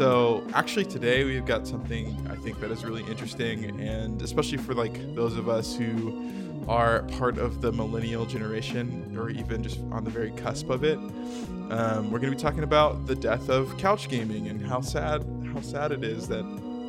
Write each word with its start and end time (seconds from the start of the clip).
So 0.00 0.42
actually 0.54 0.86
today 0.86 1.24
we've 1.24 1.44
got 1.44 1.66
something 1.66 2.26
I 2.30 2.34
think 2.34 2.58
that 2.60 2.70
is 2.70 2.86
really 2.86 3.02
interesting, 3.02 3.78
and 3.78 4.22
especially 4.22 4.56
for 4.56 4.72
like 4.72 5.14
those 5.14 5.36
of 5.36 5.46
us 5.50 5.76
who 5.76 6.64
are 6.66 7.02
part 7.18 7.36
of 7.36 7.60
the 7.60 7.70
millennial 7.70 8.24
generation, 8.24 9.14
or 9.18 9.28
even 9.28 9.62
just 9.62 9.78
on 9.92 10.04
the 10.04 10.08
very 10.08 10.30
cusp 10.30 10.70
of 10.70 10.84
it. 10.84 10.96
Um, 10.96 12.10
we're 12.10 12.18
going 12.18 12.30
to 12.30 12.36
be 12.38 12.42
talking 12.42 12.62
about 12.62 13.06
the 13.06 13.14
death 13.14 13.50
of 13.50 13.76
couch 13.76 14.08
gaming 14.08 14.48
and 14.48 14.66
how 14.66 14.80
sad 14.80 15.22
how 15.52 15.60
sad 15.60 15.92
it 15.92 16.02
is 16.02 16.26
that 16.28 16.46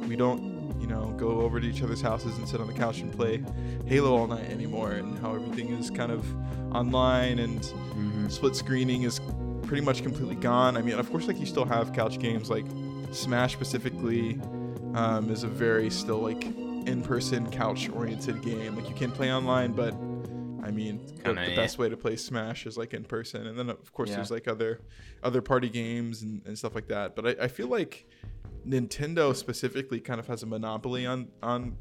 we 0.08 0.16
don't 0.16 0.80
you 0.80 0.88
know 0.88 1.14
go 1.18 1.42
over 1.42 1.60
to 1.60 1.68
each 1.68 1.84
other's 1.84 2.00
houses 2.00 2.38
and 2.38 2.48
sit 2.48 2.62
on 2.62 2.68
the 2.68 2.74
couch 2.74 3.02
and 3.02 3.12
play 3.12 3.44
Halo 3.88 4.16
all 4.16 4.28
night 4.28 4.50
anymore, 4.50 4.94
and 4.94 5.20
how 5.20 5.36
everything 5.36 5.74
is 5.74 5.90
kind 5.92 6.14
of 6.14 6.26
online 6.74 7.40
and 7.40 7.60
Mm-hmm. 7.62 8.30
split 8.30 8.56
screening 8.56 9.04
is 9.04 9.20
pretty 9.64 9.84
much 9.84 10.02
completely 10.02 10.36
gone. 10.36 10.76
I 10.76 10.82
mean, 10.82 10.96
of 10.96 11.12
course, 11.12 11.28
like 11.28 11.40
you 11.40 11.46
still 11.46 11.66
have 11.66 11.94
couch 11.94 12.18
games 12.18 12.50
like 12.50 12.66
Smash 13.12 13.54
specifically 13.54 14.40
um, 14.94 15.30
is 15.30 15.44
a 15.44 15.48
very 15.48 15.90
still 15.90 16.20
like 16.20 16.44
in-person 16.46 17.50
couch-oriented 17.52 18.42
game. 18.42 18.76
Like 18.76 18.90
you 18.90 18.96
can 18.96 19.12
play 19.12 19.32
online, 19.34 19.74
but 19.74 19.94
I 20.64 20.72
mean, 20.72 21.06
the, 21.06 21.24
Kinda, 21.24 21.42
the 21.46 21.50
yeah. 21.52 21.56
best 21.56 21.78
way 21.78 21.90
to 21.90 21.98
play 21.98 22.16
Smash 22.16 22.66
is 22.66 22.78
like 22.78 22.94
in 22.94 23.04
person. 23.04 23.48
And 23.48 23.58
then 23.58 23.70
of 23.70 23.92
course 23.94 24.10
Yeah. 24.10 24.18
there's 24.18 24.32
like 24.32 24.48
other 24.48 24.80
other 25.24 25.42
party 25.42 25.70
games 25.70 26.22
and, 26.22 26.42
and 26.46 26.58
stuff 26.58 26.74
like 26.76 26.88
that. 26.88 27.16
But 27.16 27.28
I, 27.40 27.46
I 27.46 27.48
feel 27.48 27.68
like 27.68 28.08
Nintendo 28.68 29.36
specifically 29.36 30.00
kind 30.00 30.20
of 30.20 30.28
has 30.28 30.44
a 30.44 30.46
monopoly 30.46 31.06
on 31.06 31.28
on 31.44 31.76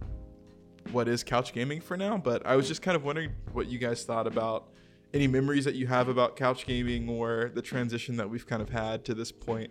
what 0.92 1.08
is 1.08 1.22
couch 1.22 1.52
gaming 1.52 1.80
for 1.80 1.96
now. 1.96 2.16
But 2.16 2.44
I 2.46 2.56
was 2.56 2.66
just 2.66 2.82
kind 2.82 2.96
of 2.96 3.04
wondering 3.04 3.32
what 3.52 3.66
you 3.68 3.78
guys 3.78 4.04
thought 4.04 4.26
about 4.26 4.68
any 5.12 5.26
memories 5.26 5.64
that 5.64 5.74
you 5.74 5.86
have 5.86 6.08
about 6.08 6.36
couch 6.36 6.66
gaming 6.66 7.08
or 7.08 7.50
the 7.54 7.62
transition 7.62 8.16
that 8.16 8.28
we've 8.30 8.46
kind 8.46 8.62
of 8.62 8.70
had 8.70 9.04
to 9.04 9.14
this 9.14 9.30
point. 9.32 9.70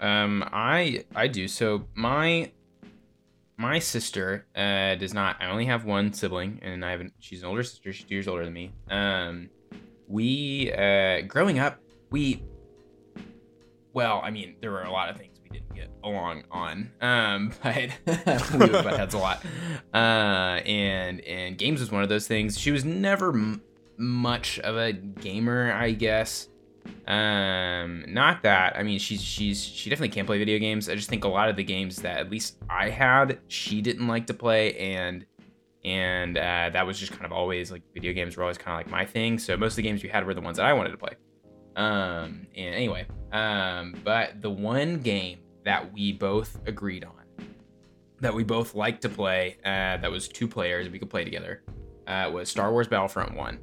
Um, 0.00 0.42
I 0.52 1.04
I 1.14 1.28
do. 1.28 1.46
So 1.46 1.86
my 1.94 2.50
my 3.56 3.78
sister 3.78 4.46
uh 4.56 4.94
does 4.96 5.12
not. 5.14 5.36
I 5.40 5.50
only 5.50 5.66
have 5.66 5.84
one 5.84 6.12
sibling, 6.12 6.58
and 6.62 6.84
I 6.84 6.90
haven't. 6.92 7.12
She's 7.20 7.42
an 7.42 7.48
older 7.48 7.62
sister. 7.62 7.92
She's 7.92 8.06
two 8.06 8.14
years 8.14 8.28
older 8.28 8.44
than 8.44 8.54
me. 8.54 8.72
Um, 8.90 9.50
we 10.08 10.72
uh 10.72 11.22
growing 11.22 11.58
up, 11.58 11.78
we 12.10 12.42
well, 13.92 14.20
I 14.22 14.30
mean, 14.30 14.56
there 14.60 14.70
were 14.70 14.82
a 14.82 14.92
lot 14.92 15.08
of 15.10 15.16
things 15.16 15.38
we 15.42 15.50
didn't 15.50 15.74
get 15.74 15.90
along 16.04 16.44
on. 16.50 16.90
Um, 17.00 17.52
but 17.62 17.76
we 18.06 18.68
butt 18.68 18.96
heads 18.98 19.14
a 19.14 19.18
lot. 19.18 19.44
Uh, 19.92 20.60
and 20.64 21.20
and 21.22 21.58
games 21.58 21.80
was 21.80 21.90
one 21.90 22.02
of 22.02 22.08
those 22.08 22.26
things. 22.26 22.58
She 22.58 22.70
was 22.70 22.84
never 22.84 23.30
m- 23.30 23.62
much 23.96 24.58
of 24.60 24.76
a 24.76 24.92
gamer, 24.92 25.72
I 25.72 25.92
guess. 25.92 26.48
Um, 27.06 28.04
not 28.08 28.42
that. 28.42 28.76
I 28.76 28.82
mean, 28.82 28.98
she's 28.98 29.22
she's 29.22 29.62
she 29.64 29.90
definitely 29.90 30.14
can't 30.14 30.26
play 30.26 30.38
video 30.38 30.58
games. 30.58 30.88
I 30.88 30.94
just 30.94 31.08
think 31.08 31.24
a 31.24 31.28
lot 31.28 31.48
of 31.48 31.56
the 31.56 31.64
games 31.64 31.96
that 32.02 32.18
at 32.18 32.30
least 32.30 32.58
I 32.68 32.88
had, 32.90 33.40
she 33.48 33.80
didn't 33.80 34.06
like 34.06 34.26
to 34.28 34.34
play, 34.34 34.74
and 34.76 35.26
and 35.84 36.36
uh, 36.36 36.70
that 36.72 36.86
was 36.86 36.98
just 36.98 37.12
kind 37.12 37.24
of 37.24 37.32
always 37.32 37.72
like 37.72 37.82
video 37.94 38.12
games 38.12 38.36
were 38.36 38.42
always 38.42 38.58
kind 38.58 38.74
of 38.74 38.86
like 38.86 38.90
my 38.90 39.04
thing. 39.04 39.38
So 39.38 39.56
most 39.56 39.72
of 39.72 39.76
the 39.76 39.82
games 39.82 40.02
we 40.02 40.08
had 40.08 40.24
were 40.26 40.34
the 40.34 40.40
ones 40.40 40.58
that 40.58 40.66
I 40.66 40.72
wanted 40.72 40.90
to 40.90 40.98
play. 40.98 41.16
Um, 41.76 42.46
and 42.56 42.74
anyway, 42.74 43.06
um, 43.32 43.94
but 44.04 44.42
the 44.42 44.50
one 44.50 45.00
game 45.00 45.38
that 45.64 45.92
we 45.92 46.12
both 46.12 46.58
agreed 46.66 47.04
on, 47.04 47.12
that 48.20 48.34
we 48.34 48.44
both 48.44 48.74
liked 48.74 49.02
to 49.02 49.08
play, 49.08 49.56
uh, 49.64 49.96
that 49.96 50.10
was 50.10 50.28
two 50.28 50.46
players, 50.46 50.88
we 50.88 50.98
could 50.98 51.10
play 51.10 51.24
together, 51.24 51.62
uh, 52.06 52.30
was 52.32 52.48
Star 52.48 52.70
Wars 52.72 52.88
Battlefront 52.88 53.34
One. 53.34 53.58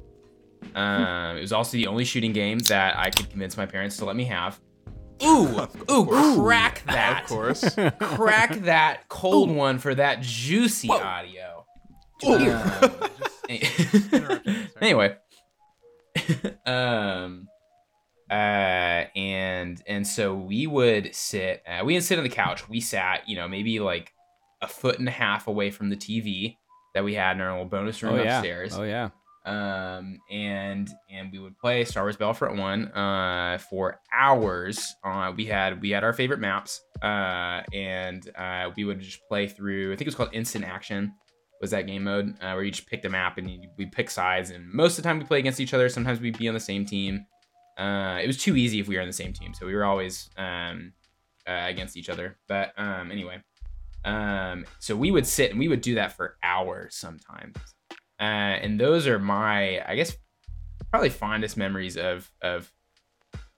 Um, 0.74 1.36
it 1.36 1.40
was 1.40 1.52
also 1.52 1.72
the 1.76 1.86
only 1.86 2.04
shooting 2.04 2.32
game 2.32 2.58
that 2.60 2.98
I 2.98 3.10
could 3.10 3.30
convince 3.30 3.56
my 3.56 3.66
parents 3.66 3.96
to 3.98 4.04
let 4.04 4.16
me 4.16 4.24
have. 4.24 4.60
Ooh, 5.22 5.66
ooh, 5.90 6.36
crack 6.40 6.82
that! 6.86 7.24
Of 7.24 7.28
course. 7.28 7.74
Crack 8.00 8.54
that 8.60 9.08
cold 9.08 9.50
one 9.50 9.78
for 9.78 9.94
that 9.94 10.20
juicy 10.20 10.88
audio. 10.90 11.66
Um, 12.24 13.10
anyway, 14.80 15.16
um, 16.66 17.48
uh, 18.30 18.34
and 18.34 19.82
and 19.86 20.06
so 20.06 20.34
we 20.34 20.66
would 20.66 21.14
sit. 21.14 21.62
Uh, 21.66 21.84
we 21.84 21.94
didn't 21.94 22.04
sit 22.04 22.18
on 22.18 22.24
the 22.24 22.30
couch. 22.30 22.68
We 22.68 22.80
sat, 22.80 23.28
you 23.28 23.36
know, 23.36 23.48
maybe 23.48 23.80
like 23.80 24.12
a 24.60 24.68
foot 24.68 24.98
and 24.98 25.08
a 25.08 25.12
half 25.12 25.46
away 25.46 25.70
from 25.70 25.90
the 25.90 25.96
TV 25.96 26.56
that 26.94 27.04
we 27.04 27.14
had 27.14 27.36
in 27.36 27.42
our 27.42 27.52
little 27.52 27.66
bonus 27.66 28.02
room 28.02 28.14
Oh 28.14 28.22
yeah. 28.22 28.38
upstairs 28.38 28.76
Oh 28.76 28.82
yeah. 28.82 29.10
Um, 29.48 30.20
and 30.30 30.90
and 31.10 31.32
we 31.32 31.38
would 31.38 31.58
play 31.58 31.82
Star 31.84 32.04
Wars 32.04 32.16
Battlefront 32.16 32.58
One 32.58 32.88
uh, 32.88 33.58
for 33.70 33.98
hours. 34.12 34.94
Uh, 35.02 35.32
we 35.34 35.46
had 35.46 35.80
we 35.80 35.90
had 35.90 36.04
our 36.04 36.12
favorite 36.12 36.38
maps, 36.38 36.82
uh, 37.02 37.62
and 37.72 38.30
uh, 38.36 38.70
we 38.76 38.84
would 38.84 39.00
just 39.00 39.26
play 39.26 39.48
through. 39.48 39.92
I 39.92 39.96
think 39.96 40.02
it 40.02 40.08
was 40.08 40.14
called 40.14 40.34
Instant 40.34 40.64
Action. 40.64 41.14
Was 41.62 41.70
that 41.70 41.86
game 41.86 42.04
mode 42.04 42.36
uh, 42.42 42.52
where 42.52 42.62
you 42.62 42.70
just 42.70 42.86
pick 42.86 43.02
the 43.02 43.08
map 43.08 43.38
and 43.38 43.66
we 43.78 43.86
pick 43.86 44.10
sides, 44.10 44.50
and 44.50 44.70
most 44.70 44.98
of 44.98 45.02
the 45.02 45.08
time 45.08 45.18
we 45.18 45.24
play 45.24 45.38
against 45.38 45.60
each 45.60 45.72
other. 45.72 45.88
Sometimes 45.88 46.20
we'd 46.20 46.38
be 46.38 46.46
on 46.48 46.54
the 46.54 46.60
same 46.60 46.84
team. 46.84 47.24
Uh, 47.78 48.18
it 48.22 48.26
was 48.26 48.36
too 48.36 48.54
easy 48.54 48.80
if 48.80 48.86
we 48.86 48.96
were 48.96 49.00
on 49.00 49.06
the 49.06 49.12
same 49.14 49.32
team, 49.32 49.54
so 49.54 49.64
we 49.64 49.74
were 49.74 49.84
always 49.84 50.28
um, 50.36 50.92
uh, 51.48 51.64
against 51.66 51.96
each 51.96 52.10
other. 52.10 52.36
But 52.48 52.74
um, 52.76 53.10
anyway, 53.10 53.38
um, 54.04 54.66
so 54.78 54.94
we 54.94 55.10
would 55.10 55.26
sit 55.26 55.50
and 55.50 55.58
we 55.58 55.68
would 55.68 55.80
do 55.80 55.94
that 55.94 56.12
for 56.12 56.36
hours 56.42 56.96
sometimes 56.96 57.56
uh, 58.20 58.22
and 58.22 58.80
those 58.80 59.06
are 59.06 59.18
my 59.18 59.82
i 59.88 59.94
guess 59.94 60.16
probably 60.90 61.10
fondest 61.10 61.56
memories 61.56 61.96
of 61.96 62.30
of 62.42 62.72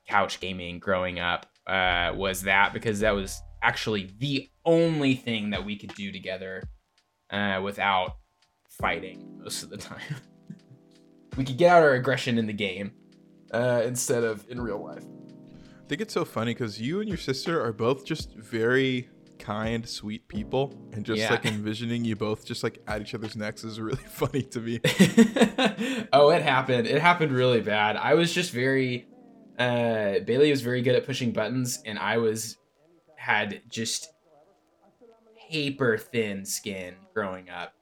couch 0.09 0.41
gaming 0.41 0.79
growing 0.79 1.19
up 1.19 1.47
uh, 1.67 2.13
was 2.15 2.43
that 2.43 2.73
because 2.73 3.01
that 3.01 3.13
was 3.13 3.41
actually 3.63 4.11
the 4.19 4.51
only 4.65 5.15
thing 5.15 5.51
that 5.51 5.65
we 5.65 5.77
could 5.77 5.95
do 5.95 6.11
together 6.11 6.63
uh, 7.31 7.61
without 7.63 8.17
fighting 8.69 9.39
most 9.43 9.63
of 9.63 9.71
the 9.71 9.77
time. 9.77 10.01
We 11.37 11.45
could 11.45 11.59
get 11.59 11.71
out 11.71 11.85
our 11.85 11.93
aggression 11.95 12.39
in 12.39 12.49
the 12.49 12.53
game 12.53 12.91
uh, 13.55 13.83
instead 13.85 14.25
of 14.25 14.45
in 14.51 14.61
real 14.61 14.85
life. 14.85 15.05
I 15.05 15.89
think 15.89 16.01
it's 16.01 16.13
so 16.13 16.25
funny 16.25 16.53
because 16.53 16.81
you 16.81 16.99
and 16.99 17.09
your 17.09 17.17
sister 17.17 17.65
are 17.65 17.73
both 17.73 18.05
just 18.05 18.35
very 18.35 19.09
kind, 19.51 19.89
sweet 19.89 20.29
people, 20.29 20.73
and 20.93 21.05
just 21.05 21.21
Yeah. 21.21 21.31
like 21.31 21.45
envisioning 21.45 22.05
you 22.05 22.15
both 22.15 22.45
just 22.45 22.63
like 22.63 22.79
at 22.87 23.01
each 23.01 23.15
other's 23.15 23.35
necks 23.37 23.65
is 23.65 23.81
really 23.81 23.97
funny 24.09 24.43
to 24.43 24.61
me. 24.61 24.79
oh, 26.13 26.31
it 26.31 26.43
happened. 26.43 26.87
It 26.87 27.01
happened 27.01 27.33
really 27.33 27.61
bad. 27.61 27.97
I 27.97 28.15
was 28.15 28.33
just 28.33 28.53
very 28.53 29.07
uh 29.59 30.21
Bailey 30.25 30.51
was 30.51 30.63
very 30.63 30.83
good 30.83 30.95
at 30.95 31.05
pushing 31.05 31.33
buttons 31.33 31.83
and 31.85 31.99
I 31.99 32.19
was 32.19 32.57
had 33.17 33.61
just 33.69 34.13
paper 35.51 35.99
thin 35.99 36.45
skin 36.45 36.95
growing 37.13 37.51
up. 37.51 37.73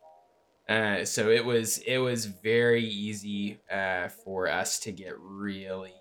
Uh 0.68 1.04
so 1.04 1.28
it 1.28 1.44
was 1.44 1.78
it 1.78 1.98
was 1.98 2.24
very 2.24 2.84
easy 2.84 3.60
uh 3.70 4.08
for 4.24 4.48
us 4.48 4.78
to 4.80 4.92
get 4.92 5.14
really 5.18 5.92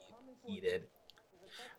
heated 0.45 0.85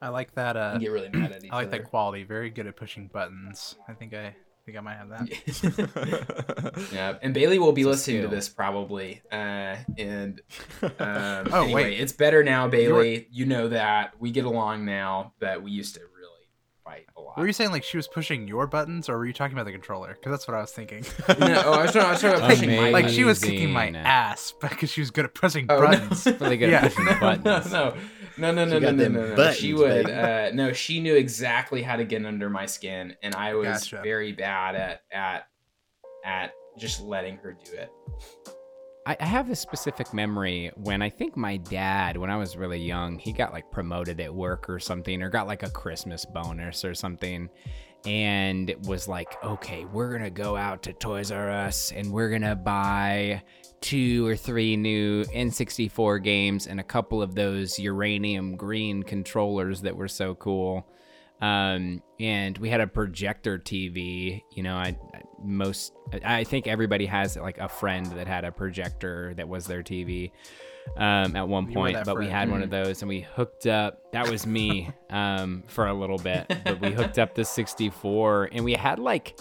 I 0.01 0.09
like 0.11 0.35
that. 0.35 0.57
Uh, 0.57 0.79
get 0.79 0.91
really 0.91 1.09
mad 1.13 1.33
at 1.33 1.45
each 1.45 1.51
I 1.53 1.57
like 1.57 1.69
other. 1.69 1.79
that 1.79 1.85
quality. 1.85 2.23
Very 2.25 2.51
good 2.51 2.67
at 2.67 2.77
pushing 2.77 3.09
buttons. 3.09 3.75
I 3.89 3.93
think 3.95 4.15
I 4.15 4.35
think 4.65 4.79
I 4.79 4.81
might 4.81 4.97
have 4.97 5.09
that. 5.09 6.89
yeah, 6.93 7.15
and 7.23 7.35
Bailey 7.35 7.59
will 7.59 7.73
be 7.73 7.83
It's 7.83 7.89
listening 7.89 8.23
to 8.23 8.29
this 8.29 8.49
probably. 8.49 9.23
Uh, 9.33 9.77
and 9.97 10.41
um, 10.83 10.91
Oh, 11.01 11.63
anyway, 11.65 11.85
wait. 11.85 12.01
it's 12.01 12.13
better 12.13 12.45
now, 12.45 12.69
Bailey. 12.69 13.27
You 13.31 13.47
know 13.47 13.69
that 13.69 14.21
we 14.21 14.31
get 14.31 14.45
along 14.45 14.85
now, 14.85 15.33
but 15.41 15.63
we 15.63 15.71
used 15.71 15.95
to 15.95 16.01
really 16.01 16.29
fight 16.85 17.07
a 17.17 17.21
lot. 17.21 17.37
Were 17.39 17.47
you 17.47 17.53
saying 17.53 17.71
like 17.73 17.83
she 17.85 17.97
was 17.97 18.07
pushing 18.09 18.47
your 18.47 18.67
buttons, 18.67 19.09
or 19.09 19.19
were 19.19 19.27
you 19.27 19.33
talking 19.33 19.55
about 19.57 19.65
the 19.67 19.73
controller? 19.73 20.15
Because 20.15 20.31
that's 20.31 20.47
what 20.49 20.57
I 20.57 20.61
was 20.61 20.71
thinking. 20.71 21.05
no, 21.39 21.63
oh, 21.65 21.73
I 21.73 21.83
was 21.83 21.93
talking, 21.93 22.01
I 22.09 22.11
was 22.13 22.21
talking 22.21 22.37
about 22.39 22.51
pushing 22.51 22.77
my 22.77 22.91
like 22.99 23.09
she 23.09 23.25
was 23.25 23.39
kicking 23.39 23.71
my 23.73 23.89
ass 23.91 24.53
because 24.61 24.91
she 24.91 25.01
was 25.01 25.11
good 25.11 25.25
at 25.25 25.35
pressing 25.35 25.67
Oh, 25.69 25.81
buttons. 25.81 26.27
no. 26.27 26.37
Really 26.41 26.57
good 26.57 26.71
Yeah. 26.71 26.85
at 26.85 26.93
pushing 26.93 27.05
no, 27.07 27.21
buttons. 27.21 27.73
no, 27.73 27.91
no, 27.91 27.97
no, 28.39 28.53
no, 28.53 28.65
She 28.67 28.81
no, 28.81 28.91
no, 28.91 29.09
no, 29.09 29.35
no. 29.35 29.53
She 29.53 29.75
would. 29.75 30.09
Uh, 30.09 30.51
no, 30.53 30.73
she 30.73 31.01
knew 31.01 31.15
exactly 31.15 31.83
how 31.83 31.97
to 31.97 32.05
get 32.05 32.25
under 32.25 32.49
my 32.49 32.67
skin, 32.67 33.15
and 33.23 33.35
I 33.35 33.55
was 33.55 33.67
Gotcha. 33.67 34.01
very 34.03 34.33
bad 34.33 34.75
at 34.75 35.03
at 35.13 35.49
at 36.25 36.53
just 36.79 37.01
letting 37.01 37.37
her 37.39 37.57
do 37.65 37.73
it. 37.73 37.91
I, 39.07 39.17
I 39.21 39.25
have 39.25 39.49
a 39.51 39.57
specific 39.57 40.13
memory 40.13 40.71
when 40.77 41.01
I 41.01 41.09
think 41.09 41.37
my 41.37 41.57
dad, 41.57 42.17
when 42.19 42.31
I 42.31 42.37
was 42.37 42.57
really 42.57 42.79
young, 42.81 43.19
he 43.19 43.33
got 43.33 43.53
like 43.53 43.71
promoted 43.71 44.21
at 44.21 44.35
work 44.35 44.69
or 44.69 44.79
something, 44.79 45.23
or 45.23 45.31
got 45.31 45.47
like 45.47 45.63
a 45.63 45.71
Christmas 45.71 46.25
bonus 46.27 46.85
or 46.85 46.95
something, 46.95 47.49
and 48.05 48.75
was 48.85 49.09
like, 49.09 49.43
okay, 49.43 49.85
we're 49.87 50.13
gonna 50.13 50.31
go 50.31 50.57
out 50.57 50.83
to 50.85 50.93
Toys 50.93 51.33
R 51.33 51.51
Us 51.51 51.91
and 51.93 52.13
we're 52.13 52.31
gonna 52.31 52.55
buy 52.57 53.43
two 53.81 54.27
or 54.27 54.37
three 54.37 54.77
new 54.77 55.25
N64 55.25 56.23
games 56.23 56.67
and 56.67 56.81
a 56.81 56.83
couple 56.83 57.23
of 57.23 57.35
those 57.35 57.79
uranium 57.79 58.57
green 58.57 59.03
controllers 59.03 59.83
that 59.83 59.97
were 59.97 60.09
so 60.09 60.35
cool. 60.35 60.87
Um, 61.41 62.03
and 62.19 62.59
we 62.59 62.69
had 62.69 62.81
a 62.81 62.87
projector 62.87 63.59
TV. 63.59 64.43
You 64.53 64.63
know, 64.65 64.77
I, 64.77 64.97
I 65.15 65.23
most. 65.43 65.93
I 66.25 66.43
think 66.45 66.67
everybody 66.67 67.07
has 67.07 67.37
like 67.37 67.59
a 67.59 67.69
friend 67.69 68.07
that 68.13 68.27
had 68.27 68.45
a 68.45 68.51
projector 68.51 69.35
that 69.35 69.49
was 69.49 69.67
their 69.67 69.83
TV 69.83 70.33
um, 70.97 71.37
at 71.37 71.47
one 71.47 71.73
point, 71.73 71.99
but 72.05 72.19
we 72.19 72.27
friend. 72.27 72.33
had 72.33 72.51
one 72.51 72.63
of 72.63 72.71
those 72.71 73.03
and 73.03 73.09
we 73.09 73.21
hooked 73.21 73.67
up. 73.67 74.11
That 74.13 74.29
was 74.29 74.47
me 74.47 74.91
um, 75.11 75.63
for 75.67 75.87
a 75.87 75.95
little 75.95 76.19
bit, 76.19 76.53
but 76.65 76.81
we 76.81 76.91
hooked 76.91 77.19
up 77.19 77.35
the 77.35 77.45
64 77.45 78.51
and 78.53 78.65
we 78.65 78.73
had 78.73 78.99
like 78.99 79.39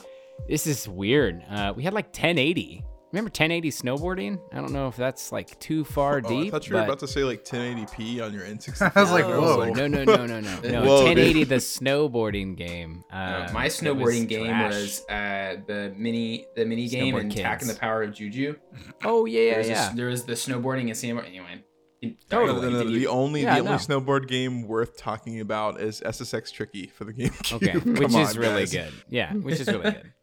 this 0.48 0.68
is 0.68 0.88
weird. 0.88 1.44
Uh, 1.50 1.74
we 1.76 1.84
had 1.84 1.94
like 1.94 2.08
1080. 2.08 2.84
Remember 3.18 3.30
1080 3.30 3.72
snowboarding? 3.72 4.40
I 4.54 4.58
don't 4.58 4.72
know 4.74 4.88
if 4.90 4.96
that's 4.96 5.32
like 5.32 5.60
too 5.60 5.84
far 5.84 6.18
Oh, 6.24 6.30
deep. 6.30 6.48
I 6.48 6.50
thought 6.52 6.68
you 6.70 6.76
were 6.76 6.82
but- 6.82 6.86
about 6.86 7.00
to 7.00 7.08
say 7.08 7.24
like 7.24 7.44
1080p 7.44 8.22
on 8.24 8.32
your 8.32 8.44
N64. 8.44 8.92
I 8.96 9.02
was 9.02 9.12
like, 9.12 9.26
I 9.26 9.38
whoa. 9.40 9.66
no, 9.74 9.88
no, 9.88 10.04
no, 10.04 10.26
no, 10.28 10.40
no, 10.40 10.40
no. 10.64 10.82
Whoa, 10.86 11.04
1080, 11.06 11.44
the 11.46 11.56
snowboarding 11.56 12.56
game. 12.56 13.04
Uh, 13.18 13.50
my 13.52 13.64
that 13.64 13.64
was 13.64 13.82
snowboarding 13.82 14.28
game 14.28 14.46
trash. 14.48 14.74
was 14.74 15.06
uh, 15.10 15.56
the 15.66 15.92
mini 15.98 16.46
the 16.56 16.66
mini 16.66 16.88
game 16.88 17.16
Snowboard 17.16 17.62
and 17.62 17.70
the 17.70 17.74
Power 17.76 18.04
of 18.04 18.14
Juju. 18.14 18.56
Oh 19.04 19.26
yeah, 19.26 19.40
there, 19.40 19.50
yeah, 19.52 19.58
was 19.58 19.68
yeah. 19.70 19.92
A, 19.92 19.96
there 19.96 20.08
was 20.08 20.24
the 20.26 20.34
snowboarding 20.34 20.82
and 20.82 20.92
sandboarding. 20.92 21.28
Anyway, 21.30 21.64
No, 22.04 22.12
Totally. 22.30 22.62
no, 22.62 22.62
no, 22.62 22.70
no, 22.70 22.78
Continue. 22.80 23.00
The 23.00 23.08
only 23.08 23.42
Yeah, 23.42 23.56
the 23.56 23.60
only 23.62 23.72
no. 23.72 23.78
snowboard 23.78 24.28
game 24.28 24.68
worth 24.68 24.98
talking 24.98 25.40
about 25.40 25.80
is 25.82 26.02
SSX 26.02 26.52
Tricky 26.52 26.88
for 26.88 27.06
the 27.06 27.14
GameCube. 27.14 27.54
Okay, 27.56 27.72
Come 27.80 27.94
which 27.96 28.10
is 28.14 28.36
on, 28.36 28.42
really 28.42 28.62
guys. 28.64 28.72
good. 28.72 28.94
Yeah, 29.10 29.34
which 29.34 29.60
is 29.60 29.68
really 29.68 29.92
good. 29.92 30.14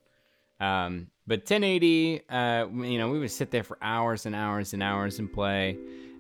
Um, 0.61 1.09
but 1.27 1.41
1080, 1.41 2.23
uh, 2.29 2.67
you 2.69 2.99
know, 2.99 3.11
we 3.11 3.19
would 3.19 3.31
sit 3.31 3.51
there 3.51 3.63
for 3.63 3.79
hours 3.81 4.27
and 4.27 4.35
hours 4.35 4.73
and 4.73 4.83
hours 4.83 5.19
and 5.19 5.33
play. 5.33 5.79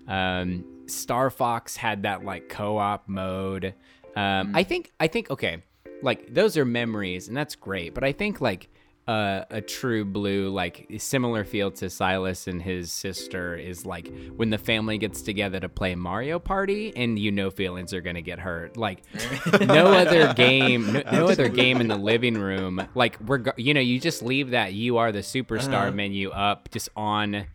Um, 0.09 0.65
Star 0.87 1.31
Fox 1.31 1.77
had 1.77 2.03
that 2.03 2.25
like 2.25 2.49
co-op 2.49 3.09
mode. 3.09 3.75
Um, 4.17 4.53
I 4.55 4.63
think, 4.63 4.93
I 5.01 5.07
think, 5.09 5.31
okay, 5.31 5.63
like 6.03 6.33
those 6.33 6.57
are 6.57 6.65
memories, 6.65 7.29
and 7.29 7.37
that's 7.37 7.55
great. 7.55 7.95
But 7.95 8.05
I 8.05 8.13
think 8.13 8.41
like 8.41 8.69
uh, 9.07 9.45
a 9.51 9.61
true 9.61 10.05
blue, 10.05 10.49
like 10.49 10.87
similar 10.99 11.45
feel 11.45 11.71
to 11.73 11.91
Silas 11.91 12.47
and 12.47 12.63
his 12.63 12.91
sister 12.91 13.55
is 13.55 13.85
like 13.85 14.11
when 14.37 14.51
the 14.51 14.59
family 14.59 14.97
gets 14.99 15.21
together 15.23 15.61
to 15.61 15.69
play 15.69 15.95
Mario 15.95 16.39
Party, 16.39 16.93
and 16.97 17.19
you 17.19 17.31
know 17.31 17.51
feelings 17.51 17.93
are 17.93 18.01
gonna 18.01 18.23
get 18.23 18.39
hurt. 18.39 18.77
Like 18.77 19.03
no 19.61 19.93
other 19.93 20.33
game, 20.33 20.93
no, 20.93 21.03
no 21.13 21.29
other 21.29 21.49
game 21.49 21.81
in 21.81 21.89
the 21.89 21.97
living 21.99 22.35
room. 22.39 22.87
Like 22.95 23.21
we're, 23.21 23.43
you 23.57 23.75
know, 23.75 23.81
you 23.81 24.01
just 24.01 24.23
leave 24.23 24.51
that 24.51 24.73
"You 24.73 24.97
Are 24.97 25.13
the 25.13 25.21
Superstar" 25.21 25.89
Uh-huh. 25.89 25.91
menu 25.93 26.31
up, 26.31 26.71
just 26.71 26.89
on 26.97 27.47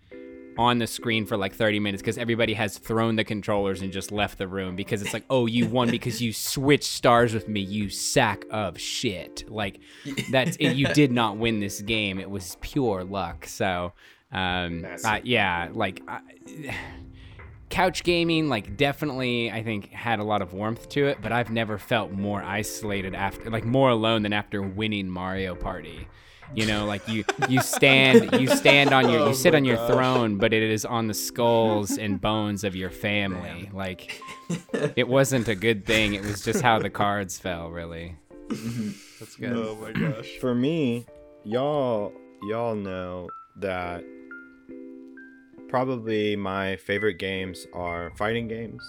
on 0.59 0.77
the 0.77 0.85
screen 0.85 1.25
for 1.25 1.37
like 1.37 1.55
30 1.55 1.79
minutes 1.79 2.01
because 2.01 2.17
everybody 2.17 2.53
has 2.53 2.77
thrown 2.77 3.15
the 3.15 3.23
controllers 3.23 3.81
and 3.81 3.93
just 3.93 4.11
left 4.11 4.37
the 4.37 4.45
room 4.45 4.75
because 4.75 5.01
it's 5.01 5.13
like, 5.13 5.23
oh, 5.29 5.45
you 5.45 5.65
won 5.65 5.89
because 5.89 6.21
you 6.21 6.33
switched 6.33 6.83
stars 6.83 7.33
with 7.33 7.47
me, 7.47 7.61
you 7.61 7.89
sack 7.89 8.43
of 8.51 8.77
shit. 8.77 9.49
Like 9.49 9.79
that's 10.29 10.57
it, 10.57 10.73
you 10.75 10.87
did 10.87 11.13
not 11.13 11.37
win 11.37 11.61
this 11.61 11.79
game. 11.79 12.19
It 12.19 12.29
was 12.29 12.57
pure 12.59 13.05
luck. 13.05 13.45
So, 13.45 13.93
um, 14.33 14.85
yeah, 15.23 15.69
like. 15.71 16.01
I, 16.07 16.19
couch 17.69 18.03
gaming 18.03 18.49
like 18.49 18.75
definitely 18.77 19.51
i 19.51 19.61
think 19.61 19.91
had 19.91 20.17
a 20.17 20.23
lot 20.23 20.41
of 20.41 20.53
warmth 20.53 20.89
to 20.89 21.05
it 21.05 21.19
but 21.21 21.31
i've 21.31 21.51
never 21.51 21.77
felt 21.77 22.11
more 22.11 22.41
isolated 22.41 23.13
after 23.13 23.47
like 23.51 23.63
more 23.63 23.91
alone 23.91 24.23
than 24.23 24.33
after 24.33 24.59
winning 24.59 25.07
mario 25.07 25.53
party 25.53 26.07
you 26.55 26.65
know 26.65 26.85
like 26.85 27.07
you 27.07 27.23
you 27.49 27.61
stand 27.61 28.39
you 28.41 28.47
stand 28.47 28.91
on 28.93 29.09
your 29.09 29.21
Oh 29.21 29.27
you 29.29 29.33
sit 29.33 29.53
my 29.53 29.57
on 29.57 29.65
your 29.65 29.75
gosh. 29.77 29.91
throne 29.91 30.37
but 30.37 30.53
it 30.53 30.63
is 30.63 30.85
on 30.85 31.07
the 31.07 31.13
skulls 31.13 31.97
and 31.97 32.19
bones 32.29 32.63
of 32.63 32.75
your 32.75 32.89
family 32.89 33.69
like 33.73 34.21
it 34.95 35.07
wasn't 35.07 35.47
a 35.47 35.55
good 35.55 35.85
thing 35.85 36.13
it 36.13 36.23
was 36.23 36.43
just 36.43 36.61
how 36.61 36.79
the 36.79 36.89
cards 36.89 37.37
fell 37.37 37.69
really 37.69 38.15
mm-hmm. 38.47 38.89
That's 39.19 39.35
good. 39.35 39.51
Oh 39.51 39.75
my 39.75 39.91
gosh. 39.91 40.37
For 40.39 40.55
me, 40.55 41.05
y'all 41.43 42.13
y'all 42.43 42.73
know 42.73 43.27
that 43.57 44.01
probably 45.67 46.35
my 46.37 46.77
favorite 46.77 47.15
games 47.19 47.67
are 47.73 48.11
fighting 48.15 48.47
games. 48.47 48.81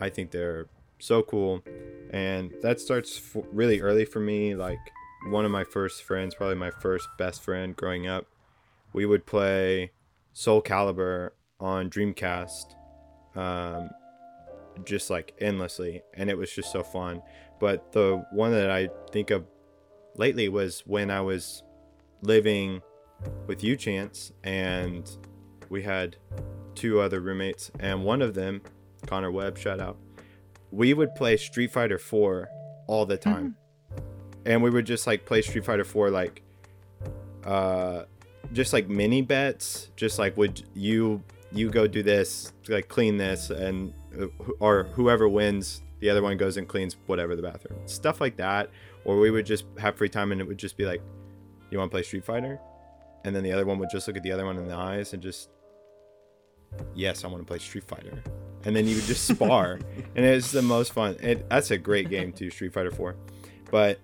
I 0.00 0.10
think 0.10 0.32
they're 0.32 0.66
so 0.98 1.22
cool, 1.22 1.62
and 2.10 2.52
that 2.62 2.80
starts 2.80 3.18
f- 3.36 3.44
really 3.52 3.80
early 3.80 4.04
for 4.04 4.18
me. 4.18 4.56
Like 4.56 4.78
one 5.26 5.44
of 5.44 5.50
my 5.50 5.64
first 5.64 6.02
friends, 6.02 6.34
probably 6.34 6.56
my 6.56 6.70
first 6.70 7.08
best 7.18 7.42
friend 7.42 7.76
growing 7.76 8.06
up, 8.06 8.26
we 8.92 9.06
would 9.06 9.26
play 9.26 9.92
Soul 10.32 10.62
Calibur 10.62 11.30
on 11.60 11.90
Dreamcast, 11.90 12.74
um, 13.34 13.90
just 14.84 15.10
like 15.10 15.34
endlessly, 15.40 16.02
and 16.14 16.30
it 16.30 16.38
was 16.38 16.52
just 16.52 16.70
so 16.72 16.82
fun. 16.82 17.22
But 17.60 17.92
the 17.92 18.24
one 18.32 18.52
that 18.52 18.70
I 18.70 18.88
think 19.10 19.30
of 19.30 19.44
lately 20.16 20.48
was 20.48 20.82
when 20.86 21.10
I 21.10 21.20
was 21.20 21.62
living 22.22 22.82
with 23.46 23.64
you, 23.64 23.76
Chance, 23.76 24.32
and 24.44 25.10
we 25.68 25.82
had 25.82 26.16
two 26.74 27.00
other 27.00 27.20
roommates, 27.20 27.70
and 27.80 28.04
one 28.04 28.22
of 28.22 28.34
them, 28.34 28.62
Connor 29.06 29.32
Webb, 29.32 29.58
shout 29.58 29.80
out, 29.80 29.98
we 30.70 30.94
would 30.94 31.14
play 31.14 31.36
Street 31.36 31.72
Fighter 31.72 31.98
4 31.98 32.48
all 32.86 33.06
the 33.06 33.16
time. 33.16 33.56
And 34.48 34.62
we 34.62 34.70
would 34.70 34.86
just 34.86 35.06
like 35.06 35.26
play 35.26 35.42
Street 35.42 35.66
Fighter 35.66 35.84
4 35.84 36.10
like 36.10 36.42
uh 37.44 38.04
just 38.52 38.72
like 38.72 38.88
mini 38.88 39.20
bets, 39.20 39.90
just 39.94 40.18
like 40.18 40.36
would 40.38 40.62
you 40.74 41.22
you 41.52 41.70
go 41.70 41.86
do 41.86 42.02
this, 42.02 42.52
like 42.66 42.88
clean 42.88 43.18
this 43.18 43.50
and 43.50 43.92
or 44.58 44.84
whoever 44.94 45.28
wins, 45.28 45.82
the 46.00 46.08
other 46.08 46.22
one 46.22 46.38
goes 46.38 46.56
and 46.56 46.66
cleans 46.66 46.96
whatever 47.06 47.36
the 47.36 47.42
bathroom. 47.42 47.78
Stuff 47.86 48.22
like 48.22 48.38
that 48.38 48.70
or 49.04 49.18
we 49.18 49.30
would 49.30 49.44
just 49.44 49.66
have 49.78 49.96
free 49.96 50.08
time 50.08 50.32
and 50.32 50.40
it 50.40 50.44
would 50.44 50.58
just 50.58 50.78
be 50.78 50.86
like 50.86 51.02
you 51.70 51.76
want 51.76 51.90
to 51.90 51.94
play 51.94 52.02
street 52.02 52.24
fighter? 52.24 52.58
And 53.24 53.36
then 53.36 53.42
the 53.42 53.52
other 53.52 53.66
one 53.66 53.78
would 53.80 53.90
just 53.90 54.08
look 54.08 54.16
at 54.16 54.22
the 54.22 54.32
other 54.32 54.46
one 54.46 54.56
in 54.56 54.66
the 54.66 54.74
eyes 54.74 55.12
and 55.12 55.22
just 55.22 55.50
yes 56.94 57.24
i 57.24 57.26
want 57.26 57.42
to 57.42 57.46
play 57.46 57.58
street 57.58 57.84
fighter. 57.84 58.22
And 58.64 58.74
then 58.74 58.88
you 58.88 58.96
would 58.96 59.04
just 59.04 59.26
spar. 59.26 59.78
And 60.16 60.24
it's 60.24 60.52
the 60.52 60.62
most 60.62 60.92
fun. 60.92 61.16
It, 61.20 61.48
that's 61.50 61.70
a 61.70 61.76
great 61.76 62.08
game 62.08 62.32
too 62.32 62.48
street 62.48 62.72
fighter 62.72 62.90
4 62.90 63.14
but 63.70 63.98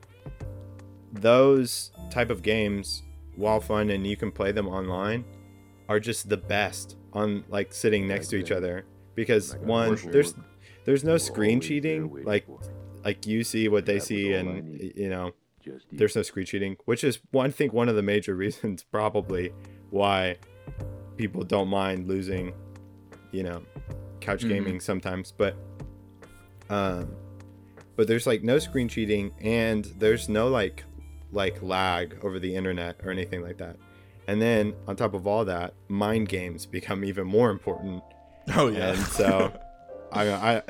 those 1.21 1.91
type 2.11 2.31
of 2.31 2.43
games 2.43 3.03
while 3.37 3.61
fun 3.61 3.91
and 3.91 4.07
you 4.07 4.17
can 4.17 4.31
play 4.31 4.53
them 4.53 4.69
online 4.69 5.25
are 5.89 6.01
just 6.01 6.29
the 6.29 6.37
best 6.37 6.97
on 7.13 7.45
like 7.49 7.73
sitting 7.73 8.07
next 8.07 8.29
to 8.29 8.37
each 8.37 8.51
other. 8.51 8.85
Because 9.15 9.57
one 9.59 9.97
there's 10.11 10.35
there's 10.85 11.05
no 11.05 11.17
screen 11.19 11.61
cheating 11.61 12.23
like 12.25 12.47
like 13.05 13.27
you 13.27 13.45
see 13.45 13.69
what 13.69 13.87
they 13.87 13.99
see 14.01 14.33
and 14.33 14.93
you 14.97 15.09
know 15.09 15.33
there's 15.93 16.15
no 16.17 16.23
screen 16.23 16.45
cheating 16.47 16.77
which 16.85 17.05
is 17.05 17.21
one 17.31 17.47
I 17.47 17.51
think 17.51 17.73
one 17.73 17.89
of 17.89 17.95
the 17.97 18.03
major 18.03 18.35
reasons 18.45 18.83
probably 18.83 19.53
why 19.91 20.37
people 21.17 21.43
don't 21.45 21.69
mind 21.69 22.09
losing 22.09 22.53
you 23.31 23.43
know 23.45 23.63
couch 24.21 24.45
Mhm. 24.45 24.49
gaming 24.49 24.81
sometimes 24.81 25.33
but 25.33 25.55
um 26.71 27.15
but 27.97 28.09
there's 28.09 28.27
like 28.27 28.43
no 28.43 28.59
screen 28.59 28.89
cheating 28.89 29.33
and 29.41 29.85
there's 29.99 30.29
no 30.29 30.49
like 30.49 30.85
like 31.35 31.63
lag 31.63 32.17
over 32.23 32.39
the 32.39 32.55
internet 32.55 32.97
or 33.05 33.11
anything 33.11 33.43
like 33.43 33.59
that. 33.59 33.77
And 34.27 34.41
then 34.41 34.75
on 34.89 34.97
top 34.97 35.15
of 35.15 35.27
all 35.27 35.45
that 35.45 35.75
mind 35.89 36.29
games 36.29 36.65
become 36.65 37.05
even 37.05 37.27
more 37.27 37.51
important. 37.51 38.03
Oh 38.55 38.69
yeah. 38.69 38.93
and 38.93 38.99
so 38.99 39.53
I, 40.13 40.31
I 40.33 40.63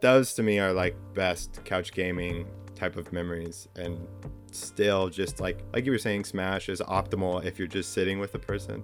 those 0.00 0.34
to 0.34 0.42
me 0.42 0.58
are 0.58 0.72
like 0.72 0.96
best 1.14 1.64
couch 1.64 1.92
gaming 1.92 2.46
type 2.74 2.96
of 2.96 3.12
memories. 3.12 3.68
And 3.76 4.06
still 4.52 5.08
just 5.08 5.40
like 5.40 5.58
like 5.72 5.84
you 5.84 5.92
were 5.92 5.98
saying 5.98 6.24
smash 6.24 6.68
is 6.68 6.80
optimal 6.80 7.44
if 7.44 7.58
you're 7.58 7.68
just 7.68 7.92
sitting 7.92 8.18
with 8.18 8.34
a 8.34 8.38
person. 8.38 8.82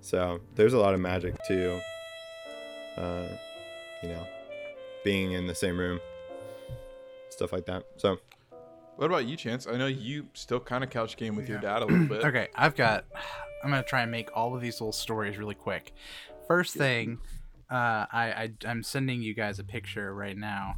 So 0.00 0.40
there's 0.54 0.72
a 0.72 0.78
lot 0.78 0.94
of 0.94 1.00
magic 1.00 1.34
too 1.46 1.80
uh 2.96 3.26
you 4.02 4.08
know 4.08 4.24
being 5.02 5.32
in 5.32 5.48
the 5.48 5.54
same 5.54 5.78
room 5.78 6.00
stuff 7.30 7.52
like 7.52 7.66
that. 7.66 7.84
So 7.96 8.18
what 8.96 9.06
about 9.06 9.26
you, 9.26 9.36
Chance? 9.36 9.66
I 9.66 9.76
know 9.76 9.86
you 9.86 10.28
still 10.34 10.60
kind 10.60 10.84
of 10.84 10.90
couch 10.90 11.16
game 11.16 11.36
with 11.36 11.48
your 11.48 11.58
dad 11.58 11.82
a 11.82 11.86
little 11.86 12.06
bit. 12.06 12.24
Okay, 12.24 12.48
I've 12.54 12.74
got. 12.74 13.04
I'm 13.62 13.70
gonna 13.70 13.82
try 13.82 14.02
and 14.02 14.10
make 14.10 14.28
all 14.36 14.54
of 14.54 14.60
these 14.60 14.78
little 14.78 14.92
stories 14.92 15.38
really 15.38 15.54
quick. 15.54 15.94
First 16.46 16.74
thing, 16.74 17.18
uh, 17.70 18.04
I, 18.12 18.32
I 18.36 18.52
I'm 18.66 18.82
sending 18.82 19.22
you 19.22 19.32
guys 19.32 19.58
a 19.58 19.64
picture 19.64 20.14
right 20.14 20.36
now. 20.36 20.74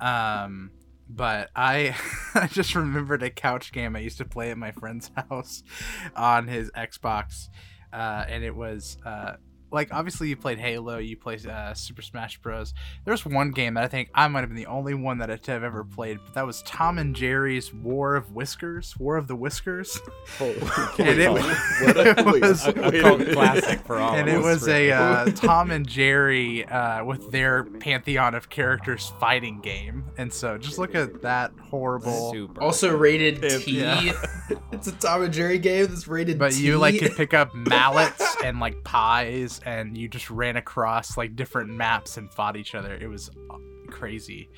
Um, 0.00 0.70
but 1.08 1.50
I 1.56 1.96
I 2.34 2.46
just 2.46 2.74
remembered 2.74 3.22
a 3.24 3.30
couch 3.30 3.72
game 3.72 3.96
I 3.96 4.00
used 4.00 4.18
to 4.18 4.24
play 4.24 4.50
at 4.52 4.58
my 4.58 4.70
friend's 4.70 5.10
house 5.30 5.64
on 6.14 6.46
his 6.46 6.70
Xbox, 6.70 7.48
uh, 7.92 8.24
and 8.28 8.44
it 8.44 8.54
was 8.54 8.98
uh, 9.04 9.34
like 9.72 9.92
obviously 9.92 10.28
you 10.28 10.36
played 10.36 10.58
Halo, 10.58 10.98
you 10.98 11.16
played 11.16 11.46
uh, 11.46 11.74
Super 11.74 12.02
Smash 12.02 12.38
Bros. 12.38 12.74
There's 13.04 13.24
one 13.24 13.50
game 13.50 13.74
that 13.74 13.84
I 13.84 13.88
think 13.88 14.10
I 14.14 14.28
might 14.28 14.40
have 14.40 14.48
been 14.50 14.56
the 14.56 14.66
only 14.66 14.94
one 14.94 15.18
that 15.18 15.30
I've 15.30 15.48
ever 15.48 15.82
played, 15.84 16.18
but 16.24 16.34
that 16.34 16.46
was 16.46 16.62
Tom 16.62 16.98
and 16.98 17.16
Jerry's 17.16 17.72
War 17.72 18.14
of 18.14 18.32
Whiskers, 18.32 18.96
War 18.98 19.16
of 19.16 19.26
the 19.28 19.34
Whiskers, 19.36 19.98
Holy 20.38 20.52
and 20.98 21.08
it, 21.20 21.26
cow. 21.26 22.20
it 22.20 22.24
was. 22.42 22.66
a, 22.66 22.70
a 22.70 23.00
cult 23.00 23.26
classic 23.32 23.80
for 23.80 23.96
all. 23.96 24.14
and 24.14 24.28
of 24.28 24.34
it 24.34 24.38
was 24.42 24.68
a 24.68 24.90
uh, 24.92 25.24
Tom 25.34 25.70
and 25.70 25.88
Jerry 25.88 26.64
uh, 26.66 27.04
with 27.04 27.30
their 27.30 27.64
pantheon 27.64 28.34
of 28.34 28.50
characters 28.50 29.12
fighting 29.18 29.60
game, 29.60 30.04
and 30.18 30.32
so 30.32 30.58
just 30.58 30.78
look 30.78 30.94
at 30.94 31.22
that 31.22 31.52
horrible. 31.70 32.32
super. 32.32 32.62
Also 32.62 32.94
rated 32.96 33.42
Yeah. 33.42 33.58
T. 33.58 33.78
Yeah. 33.78 34.12
it's 34.72 34.86
a 34.86 34.92
Tom 34.92 35.22
and 35.22 35.32
Jerry 35.32 35.58
game 35.58 35.86
that's 35.86 36.06
rated 36.06 36.34
T. 36.34 36.38
But 36.38 36.52
T. 36.52 36.62
you 36.66 36.78
like 36.78 36.98
could 36.98 37.16
pick 37.16 37.32
up 37.34 37.54
mallets 37.54 38.36
and 38.44 38.60
like 38.60 38.82
pies, 38.84 39.60
and 39.64 39.96
you 39.96 40.08
just 40.08 40.30
ran 40.30 40.56
across 40.56 41.16
like 41.16 41.36
different 41.36 41.70
maps 41.70 42.16
and 42.16 42.32
fought 42.32 42.56
each 42.56 42.74
other. 42.74 42.94
It 42.94 43.08
was 43.08 43.30
uh, 43.50 43.56
crazy. 43.88 44.50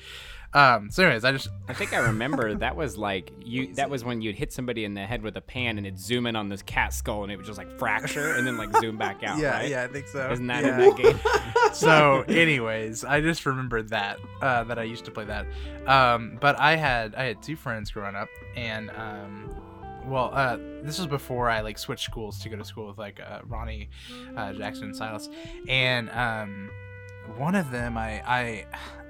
Um. 0.53 0.89
So, 0.89 1.03
anyways, 1.03 1.25
I 1.25 1.33
just 1.33 1.49
I 1.67 1.73
think 1.73 1.93
I 1.93 1.97
remember 1.97 2.55
that 2.55 2.75
was 2.75 2.97
like 2.97 3.31
you. 3.43 3.73
That 3.75 3.89
was 3.89 4.05
when 4.05 4.21
you'd 4.21 4.35
hit 4.35 4.53
somebody 4.53 4.85
in 4.85 4.93
the 4.93 5.05
head 5.05 5.21
with 5.21 5.35
a 5.35 5.41
pan 5.41 5.77
and 5.77 5.85
it'd 5.85 5.99
zoom 5.99 6.27
in 6.27 6.35
on 6.35 6.47
this 6.47 6.61
cat 6.61 6.93
skull 6.93 7.23
and 7.23 7.31
it 7.31 7.35
would 7.35 7.45
just 7.45 7.57
like 7.57 7.77
fracture 7.77 8.35
and 8.35 8.47
then 8.47 8.57
like 8.57 8.75
zoom 8.77 8.97
back 8.97 9.21
out. 9.23 9.37
yeah, 9.37 9.57
right? 9.57 9.69
yeah, 9.69 9.83
I 9.83 9.87
think 9.87 10.07
so. 10.07 10.31
Isn't 10.31 10.47
that 10.47 10.63
yeah. 10.63 10.79
in 10.79 10.89
that 10.89 10.97
game? 10.97 11.19
so 11.75 12.23
anyways 12.27 13.03
i 13.03 13.19
just 13.19 13.45
remembered 13.45 13.89
that 13.89 14.17
uh, 14.41 14.63
that 14.63 14.79
i 14.79 14.83
used 14.83 15.05
to 15.05 15.11
play 15.11 15.25
that 15.25 15.45
um, 15.87 16.37
but 16.39 16.57
i 16.59 16.75
had 16.75 17.13
i 17.15 17.25
had 17.25 17.41
two 17.43 17.55
friends 17.55 17.91
growing 17.91 18.15
up 18.15 18.29
and 18.55 18.89
um, 18.91 19.49
well 20.07 20.31
uh, 20.33 20.57
this 20.83 20.97
was 20.97 21.07
before 21.07 21.49
i 21.49 21.61
like 21.61 21.77
switched 21.77 22.05
schools 22.05 22.39
to 22.39 22.49
go 22.49 22.55
to 22.55 22.65
school 22.65 22.87
with 22.87 22.97
like 22.97 23.19
uh, 23.19 23.39
ronnie 23.45 23.89
uh, 24.35 24.53
jackson 24.53 24.85
and 24.85 24.95
silas 24.95 25.29
and 25.67 26.09
um, 26.11 26.69
one 27.37 27.55
of 27.55 27.71
them 27.71 27.97
i 27.97 28.21
i 28.25 28.65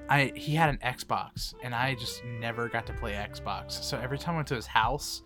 I, 0.08 0.32
he 0.36 0.54
had 0.54 0.70
an 0.70 0.78
Xbox 0.84 1.56
and 1.64 1.74
I 1.74 1.96
just 1.96 2.24
never 2.26 2.70
got 2.70 2.86
to 2.86 2.94
play 2.94 3.14
Xbox. 3.14 3.84
So 3.84 3.98
every 3.98 4.20
time 4.20 4.36
I 4.36 4.38
went 4.38 4.48
to 4.50 4.56
his 4.56 4.68
house, 4.68 5.24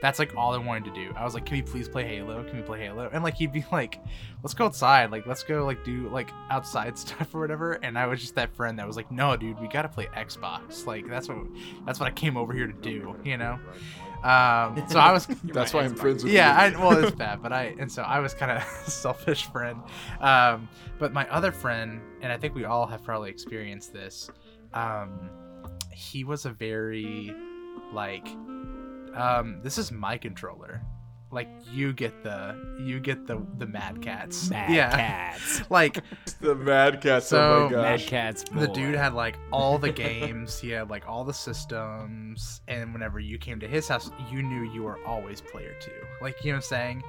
that's 0.00 0.18
like 0.18 0.34
all 0.36 0.54
I 0.54 0.56
wanted 0.56 0.86
to 0.86 0.94
do. 0.94 1.12
I 1.14 1.22
was 1.22 1.34
like, 1.34 1.44
"Can 1.44 1.58
we 1.58 1.62
please 1.62 1.86
play 1.86 2.04
Halo? 2.04 2.42
Can 2.44 2.56
we 2.56 2.62
play 2.62 2.80
Halo?" 2.80 3.10
And 3.12 3.22
like 3.22 3.34
he'd 3.34 3.52
be 3.52 3.62
like, 3.70 4.00
let's 4.42 4.54
go 4.54 4.66
outside 4.66 5.10
like 5.10 5.26
let's 5.26 5.42
go 5.42 5.64
like 5.64 5.84
do 5.84 6.08
like 6.08 6.30
outside 6.50 6.98
stuff 6.98 7.34
or 7.34 7.40
whatever 7.40 7.72
and 7.82 7.98
i 7.98 8.06
was 8.06 8.20
just 8.20 8.34
that 8.34 8.54
friend 8.54 8.78
that 8.78 8.86
was 8.86 8.96
like 8.96 9.10
no 9.10 9.36
dude 9.36 9.58
we 9.60 9.68
gotta 9.68 9.88
play 9.88 10.06
xbox 10.16 10.86
like 10.86 11.08
that's 11.08 11.28
what 11.28 11.38
that's 11.86 12.00
what 12.00 12.08
i 12.08 12.10
came 12.10 12.36
over 12.36 12.52
here 12.52 12.66
to 12.66 12.72
do 12.72 13.16
you 13.24 13.36
know 13.36 13.58
um 14.24 14.82
so 14.88 14.98
i 14.98 15.10
was 15.12 15.26
That's 15.44 15.72
why 15.74 15.82
I'm 15.84 15.94
friends 15.94 16.22
with 16.24 16.32
yeah 16.32 16.68
you. 16.70 16.76
I, 16.76 16.80
well 16.80 17.04
it's 17.04 17.14
bad 17.26 17.42
but 17.42 17.52
i 17.52 17.74
and 17.78 17.90
so 17.90 18.02
i 18.02 18.20
was 18.20 18.34
kind 18.34 18.50
of 18.52 18.62
selfish 18.88 19.46
friend. 19.46 19.80
Um 20.20 20.68
but 20.98 21.12
my 21.12 21.28
other 21.28 21.50
friend 21.52 22.00
and 22.20 22.30
i 22.32 22.36
think 22.36 22.54
we 22.54 22.64
all 22.64 22.86
have 22.86 23.02
probably 23.02 23.30
experienced 23.30 23.92
this 23.92 24.30
um 24.74 25.30
he 25.92 26.24
was 26.24 26.46
a 26.46 26.50
very 26.50 27.34
like 27.92 28.26
um 29.14 29.60
this 29.62 29.76
is 29.78 29.90
my 29.92 30.16
controller 30.16 30.80
like 31.32 31.48
you 31.72 31.92
get 31.94 32.22
the 32.22 32.54
you 32.78 33.00
get 33.00 33.26
the 33.26 33.40
the 33.58 33.66
mad 33.66 34.00
cats 34.02 34.50
Mad 34.50 34.70
yeah 34.70 34.90
cats. 35.32 35.62
like 35.70 36.02
the 36.40 36.54
Mad 36.54 37.00
Catz. 37.00 37.26
So- 37.28 37.68
oh 37.70 37.70
my 37.70 37.76
Mad 37.82 38.00
gosh. 38.00 38.06
cats. 38.06 38.44
the 38.52 38.68
dude 38.68 38.94
had 38.94 39.14
like 39.14 39.38
all 39.50 39.78
the 39.78 39.90
games 39.90 40.58
he 40.58 40.70
had 40.70 40.90
like 40.90 41.08
all 41.08 41.24
the 41.24 41.32
systems 41.32 42.60
and 42.68 42.92
whenever 42.92 43.18
you 43.18 43.38
came 43.38 43.58
to 43.60 43.66
his 43.68 43.88
house 43.88 44.10
you 44.30 44.42
knew 44.42 44.70
you 44.72 44.82
were 44.82 44.98
always 45.06 45.40
player 45.40 45.74
two 45.80 45.90
like 46.20 46.36
you 46.44 46.52
know 46.52 46.56
what 46.56 46.64
i'm 46.64 46.68
saying 46.68 47.02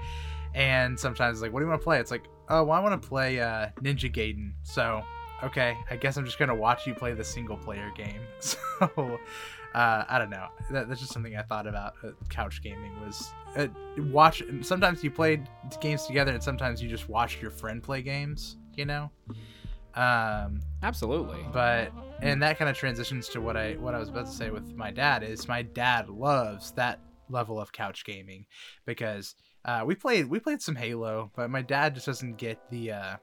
and 0.56 1.00
sometimes 1.00 1.42
like 1.42 1.52
what 1.52 1.60
do 1.60 1.66
you 1.66 1.70
want 1.70 1.82
to 1.82 1.84
play 1.84 2.00
it's 2.00 2.12
like 2.12 2.24
oh 2.50 2.64
well, 2.64 2.78
i 2.78 2.80
want 2.80 3.00
to 3.02 3.08
play 3.08 3.40
uh 3.40 3.68
ninja 3.82 4.12
gaiden 4.12 4.52
so 4.64 5.02
okay 5.44 5.76
i 5.90 5.96
guess 5.96 6.16
i'm 6.18 6.26
just 6.26 6.40
gonna 6.40 6.56
watch 6.56 6.88
you 6.88 6.94
play 6.94 7.14
the 7.14 7.24
single 7.24 7.58
player 7.58 7.92
game 7.96 8.22
so 8.40 9.20
uh, 9.74 10.06
I 10.08 10.18
don't 10.18 10.30
know. 10.30 10.48
That, 10.72 10.88
that's 10.88 11.00
just 11.00 11.14
something 11.14 11.36
I 11.36 11.42
thought 11.42 11.68
about. 11.68 11.94
Uh, 12.04 12.12
couch 12.30 12.62
gaming 12.62 12.92
was 13.06 13.32
uh, 13.56 13.68
watch. 13.98 14.44
Sometimes 14.62 15.04
you 15.04 15.12
played 15.12 15.48
games 15.82 16.06
together, 16.06 16.32
and 16.32 16.44
sometimes 16.44 16.82
you 16.82 16.90
just 16.90 17.10
watched 17.10 17.42
your 17.42 17.52
friend 17.52 17.82
play 17.82 18.02
games. 18.02 18.58
You 18.76 18.86
know, 18.86 19.12
um, 19.96 20.62
Absolutely. 20.82 21.46
but 21.52 21.92
and 22.22 22.42
that 22.42 22.58
kind 22.58 22.70
of 22.70 22.76
transitions 22.78 23.30
to 23.30 23.42
what 23.42 23.56
I 23.56 23.74
what 23.74 23.94
I 23.94 24.00
was 24.00 24.10
about 24.10 24.26
to 24.26 24.32
say 24.32 24.50
with 24.50 24.76
my 24.76 24.92
dad 24.92 25.24
is 25.24 25.48
my 25.48 25.62
dad 25.62 26.10
loves 26.10 26.72
that 26.72 27.00
level 27.30 27.60
of 27.60 27.72
couch 27.72 28.04
gaming 28.04 28.46
because 28.86 29.36
uh, 29.66 29.84
we 29.86 29.96
played 29.96 30.30
we 30.30 30.40
played 30.40 30.62
some 30.62 30.76
Halo, 30.76 31.32
but 31.36 31.50
my 31.50 31.62
dad 31.62 31.94
just 31.94 32.08
doesn't 32.08 32.38
get 32.38 32.60
the 32.70 32.92
uh, 32.92 33.16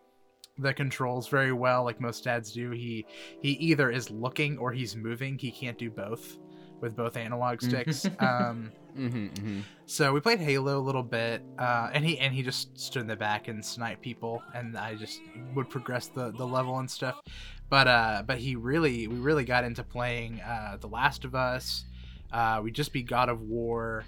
the 0.59 0.75
controls 0.75 1.29
very 1.29 1.53
well 1.53 1.85
like 1.85 2.01
most 2.01 2.25
dads 2.25 2.53
do. 2.53 2.71
He 2.71 3.07
he 3.41 3.51
either 3.53 3.91
is 3.91 4.11
looking 4.11 4.59
or 4.59 4.73
he's 4.73 4.97
moving. 4.97 5.39
He 5.39 5.51
can't 5.51 5.79
do 5.79 5.91
both 5.91 6.39
with 6.81 6.97
both 6.97 7.17
analog 7.17 7.61
sticks. 7.61 8.07
um, 8.19 8.73
Mm-hmm, 8.97 9.27
mm-hmm. 9.27 9.61
so 9.87 10.13
we 10.13 10.21
played 10.21 10.41
Halo 10.41 10.79
a 10.79 10.81
little 10.81 11.03
bit, 11.03 11.43
uh, 11.59 11.91
and 11.93 12.05
he 12.05 12.19
and 12.19 12.35
he 12.35 12.43
just 12.43 12.79
stood 12.79 13.03
in 13.03 13.07
the 13.07 13.17
back 13.17 13.49
and 13.49 13.65
sniped 13.65 14.03
people, 14.03 14.43
and 14.55 14.77
I 14.77 14.95
just 14.95 15.21
would 15.55 15.69
progress 15.69 16.09
the, 16.09 16.33
the 16.33 16.47
level 16.47 16.79
and 16.79 16.91
stuff. 16.91 17.21
But 17.69 17.87
uh, 17.87 18.23
but 18.27 18.39
he 18.39 18.57
really 18.57 19.07
we 19.07 19.17
really 19.17 19.45
got 19.45 19.65
into 19.65 19.83
playing 19.83 20.41
uh, 20.41 20.79
The 20.81 20.89
Last 20.89 21.25
of 21.25 21.35
Us. 21.35 21.85
Uh, 22.33 22.61
we 22.63 22.71
just 22.71 22.93
beat 22.93 23.07
God 23.07 23.29
of 23.29 23.43
War. 23.43 24.05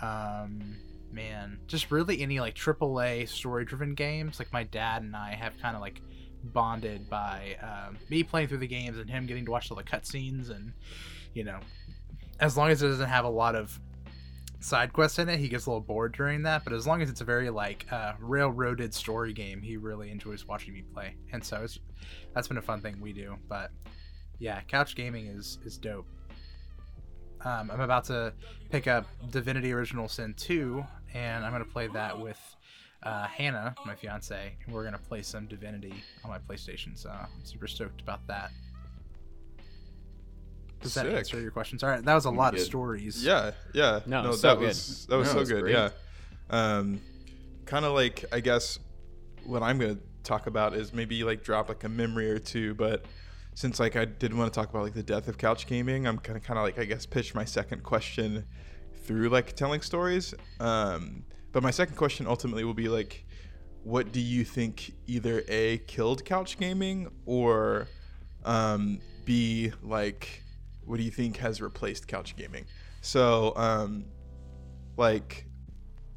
Um, 0.00 0.76
man, 1.12 1.58
just 1.66 1.90
really 1.90 2.22
any 2.22 2.40
like 2.40 2.54
AAA 2.54 3.28
story 3.28 3.64
driven 3.64 3.94
games. 3.94 4.38
Like 4.38 4.52
my 4.52 4.64
dad 4.64 5.02
and 5.02 5.14
I 5.16 5.34
have 5.34 5.58
kind 5.60 5.74
of 5.74 5.82
like 5.82 6.00
bonded 6.44 7.10
by 7.10 7.56
um, 7.62 7.98
me 8.08 8.22
playing 8.22 8.48
through 8.48 8.58
the 8.58 8.66
games 8.66 8.98
and 8.98 9.10
him 9.10 9.26
getting 9.26 9.44
to 9.44 9.50
watch 9.50 9.70
all 9.70 9.76
the 9.76 9.82
cutscenes 9.82 10.50
and 10.50 10.72
you 11.34 11.42
know 11.42 11.58
as 12.40 12.56
long 12.56 12.70
as 12.70 12.82
it 12.82 12.88
doesn't 12.88 13.08
have 13.08 13.24
a 13.24 13.30
lot 13.30 13.54
of 13.54 13.78
side 14.60 14.92
quests 14.92 15.18
in 15.18 15.28
it, 15.28 15.38
he 15.38 15.48
gets 15.48 15.66
a 15.66 15.70
little 15.70 15.80
bored 15.80 16.12
during 16.12 16.42
that. 16.42 16.64
But 16.64 16.72
as 16.72 16.86
long 16.86 17.02
as 17.02 17.10
it's 17.10 17.20
a 17.20 17.24
very 17.24 17.50
like 17.50 17.86
uh, 17.90 18.14
railroaded 18.20 18.94
story 18.94 19.32
game, 19.32 19.62
he 19.62 19.76
really 19.76 20.10
enjoys 20.10 20.46
watching 20.46 20.74
me 20.74 20.82
play, 20.82 21.16
and 21.32 21.42
so 21.44 21.62
it's 21.62 21.78
that's 22.34 22.48
been 22.48 22.58
a 22.58 22.62
fun 22.62 22.80
thing 22.80 23.00
we 23.00 23.12
do. 23.12 23.36
But 23.48 23.70
yeah, 24.38 24.60
couch 24.62 24.94
gaming 24.94 25.26
is 25.26 25.58
is 25.64 25.78
dope. 25.78 26.06
Um, 27.44 27.70
I'm 27.70 27.80
about 27.80 28.04
to 28.04 28.32
pick 28.70 28.88
up 28.88 29.06
Divinity 29.30 29.72
Original 29.72 30.08
Sin 30.08 30.34
2, 30.36 30.84
and 31.14 31.44
I'm 31.44 31.52
gonna 31.52 31.64
play 31.64 31.86
that 31.88 32.18
with 32.18 32.38
uh, 33.02 33.26
Hannah, 33.26 33.74
my 33.86 33.94
fiance, 33.94 34.54
and 34.64 34.74
we're 34.74 34.84
gonna 34.84 34.98
play 34.98 35.22
some 35.22 35.46
Divinity 35.46 35.94
on 36.24 36.30
my 36.30 36.38
PlayStation. 36.38 36.96
So 36.98 37.10
I'm 37.10 37.28
super 37.44 37.66
stoked 37.66 38.00
about 38.00 38.26
that. 38.26 38.50
Does 40.80 40.94
that 40.94 41.06
Sick. 41.06 41.14
answer 41.16 41.40
your 41.40 41.50
questions? 41.50 41.82
All 41.82 41.90
right, 41.90 42.04
that 42.04 42.14
was 42.14 42.24
a 42.24 42.30
lot 42.30 42.54
of 42.54 42.60
stories. 42.60 43.24
Yeah, 43.24 43.50
yeah. 43.74 44.00
No, 44.06 44.22
that 44.30 44.34
so 44.38 44.54
good. 44.56 44.68
was 44.68 45.06
that 45.06 45.16
was 45.16 45.26
No, 45.28 45.32
so 45.32 45.38
was 45.40 45.48
good. 45.50 45.62
great. 45.62 45.74
Yeah. 45.74 45.90
Um, 46.50 47.00
kind 47.64 47.84
of 47.84 47.92
like 47.94 48.24
I 48.32 48.40
guess 48.40 48.78
what 49.44 49.62
I'm 49.62 49.78
gonna 49.78 49.98
talk 50.22 50.46
about 50.46 50.74
is 50.74 50.92
maybe 50.92 51.24
like 51.24 51.42
drop 51.42 51.68
like 51.68 51.82
a 51.84 51.88
memory 51.88 52.30
or 52.30 52.38
two, 52.38 52.74
but 52.74 53.04
since 53.54 53.80
like 53.80 53.96
I 53.96 54.04
didn't 54.04 54.38
want 54.38 54.52
to 54.52 54.58
talk 54.58 54.70
about 54.70 54.84
like 54.84 54.94
the 54.94 55.02
death 55.02 55.26
of 55.26 55.36
couch 55.36 55.66
gaming, 55.66 56.06
I'm 56.06 56.18
kind 56.18 56.36
of 56.36 56.44
kind 56.44 56.58
of 56.58 56.64
like 56.64 56.78
I 56.78 56.84
guess 56.84 57.06
pitch 57.06 57.34
my 57.34 57.44
second 57.44 57.82
question 57.82 58.46
through 59.08 59.30
like 59.30 59.56
telling 59.56 59.80
stories. 59.80 60.34
Um, 60.60 61.24
but 61.52 61.62
my 61.62 61.70
second 61.70 61.96
question 61.96 62.26
ultimately 62.26 62.62
will 62.62 62.74
be 62.74 62.90
like, 62.90 63.24
what 63.82 64.12
do 64.12 64.20
you 64.20 64.44
think 64.44 64.92
either 65.06 65.42
a 65.48 65.78
killed 65.78 66.26
couch 66.26 66.58
gaming 66.58 67.10
or 67.24 67.88
um, 68.44 69.00
b 69.24 69.72
like 69.82 70.42
what 70.84 70.98
do 70.98 71.02
you 71.02 71.10
think 71.10 71.38
has 71.38 71.62
replaced 71.62 72.06
couch 72.06 72.36
gaming? 72.36 72.66
So 73.00 73.54
um, 73.56 74.04
like 74.98 75.46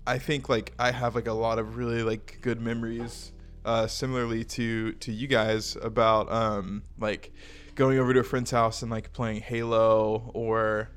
I 0.05 0.17
think 0.17 0.49
like 0.49 0.73
I 0.77 0.91
have 0.91 1.15
like 1.15 1.27
a 1.27 1.33
lot 1.33 1.59
of 1.59 1.77
really 1.77 2.03
like 2.03 2.39
good 2.41 2.59
memories 2.59 3.31
uh 3.63 3.85
similarly 3.85 4.43
to 4.43 4.91
to 4.93 5.11
you 5.11 5.27
guys 5.27 5.77
about 5.83 6.31
um 6.31 6.81
like 6.99 7.31
going 7.75 7.99
over 7.99 8.11
to 8.11 8.19
a 8.21 8.23
friend's 8.23 8.49
house 8.49 8.81
and 8.81 8.89
like 8.89 9.13
playing 9.13 9.39
Halo 9.39 10.31
or 10.33 10.89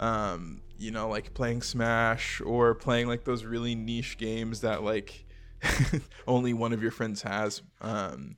um 0.00 0.60
you 0.80 0.90
know 0.90 1.08
like 1.08 1.34
playing 1.34 1.62
Smash 1.62 2.40
or 2.40 2.74
playing 2.74 3.06
like 3.06 3.24
those 3.24 3.44
really 3.44 3.74
niche 3.74 4.18
games 4.18 4.62
that 4.62 4.82
like 4.82 5.26
only 6.26 6.52
one 6.54 6.72
of 6.72 6.82
your 6.82 6.90
friends 6.90 7.22
has 7.22 7.62
um 7.80 8.36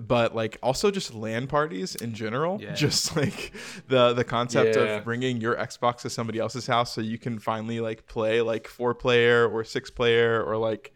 but 0.00 0.34
like 0.34 0.56
also 0.62 0.90
just 0.90 1.12
LAN 1.12 1.46
parties 1.48 1.94
in 1.96 2.14
general 2.14 2.60
Yeah. 2.62 2.74
just 2.74 3.16
like 3.16 3.52
the 3.88 4.12
the 4.14 4.24
concept 4.24 4.74
Yeah. 4.76 4.82
of 4.82 5.04
bringing 5.04 5.40
your 5.40 5.54
Xbox 5.56 5.98
to 6.02 6.10
somebody 6.10 6.38
else's 6.38 6.66
house 6.66 6.94
so 6.94 7.00
you 7.00 7.18
can 7.18 7.38
finally 7.38 7.80
like 7.80 8.06
play 8.06 8.40
like 8.40 8.66
four 8.68 8.94
player 8.94 9.46
or 9.48 9.62
six 9.64 9.90
player 9.90 10.42
or 10.42 10.56
like 10.56 10.92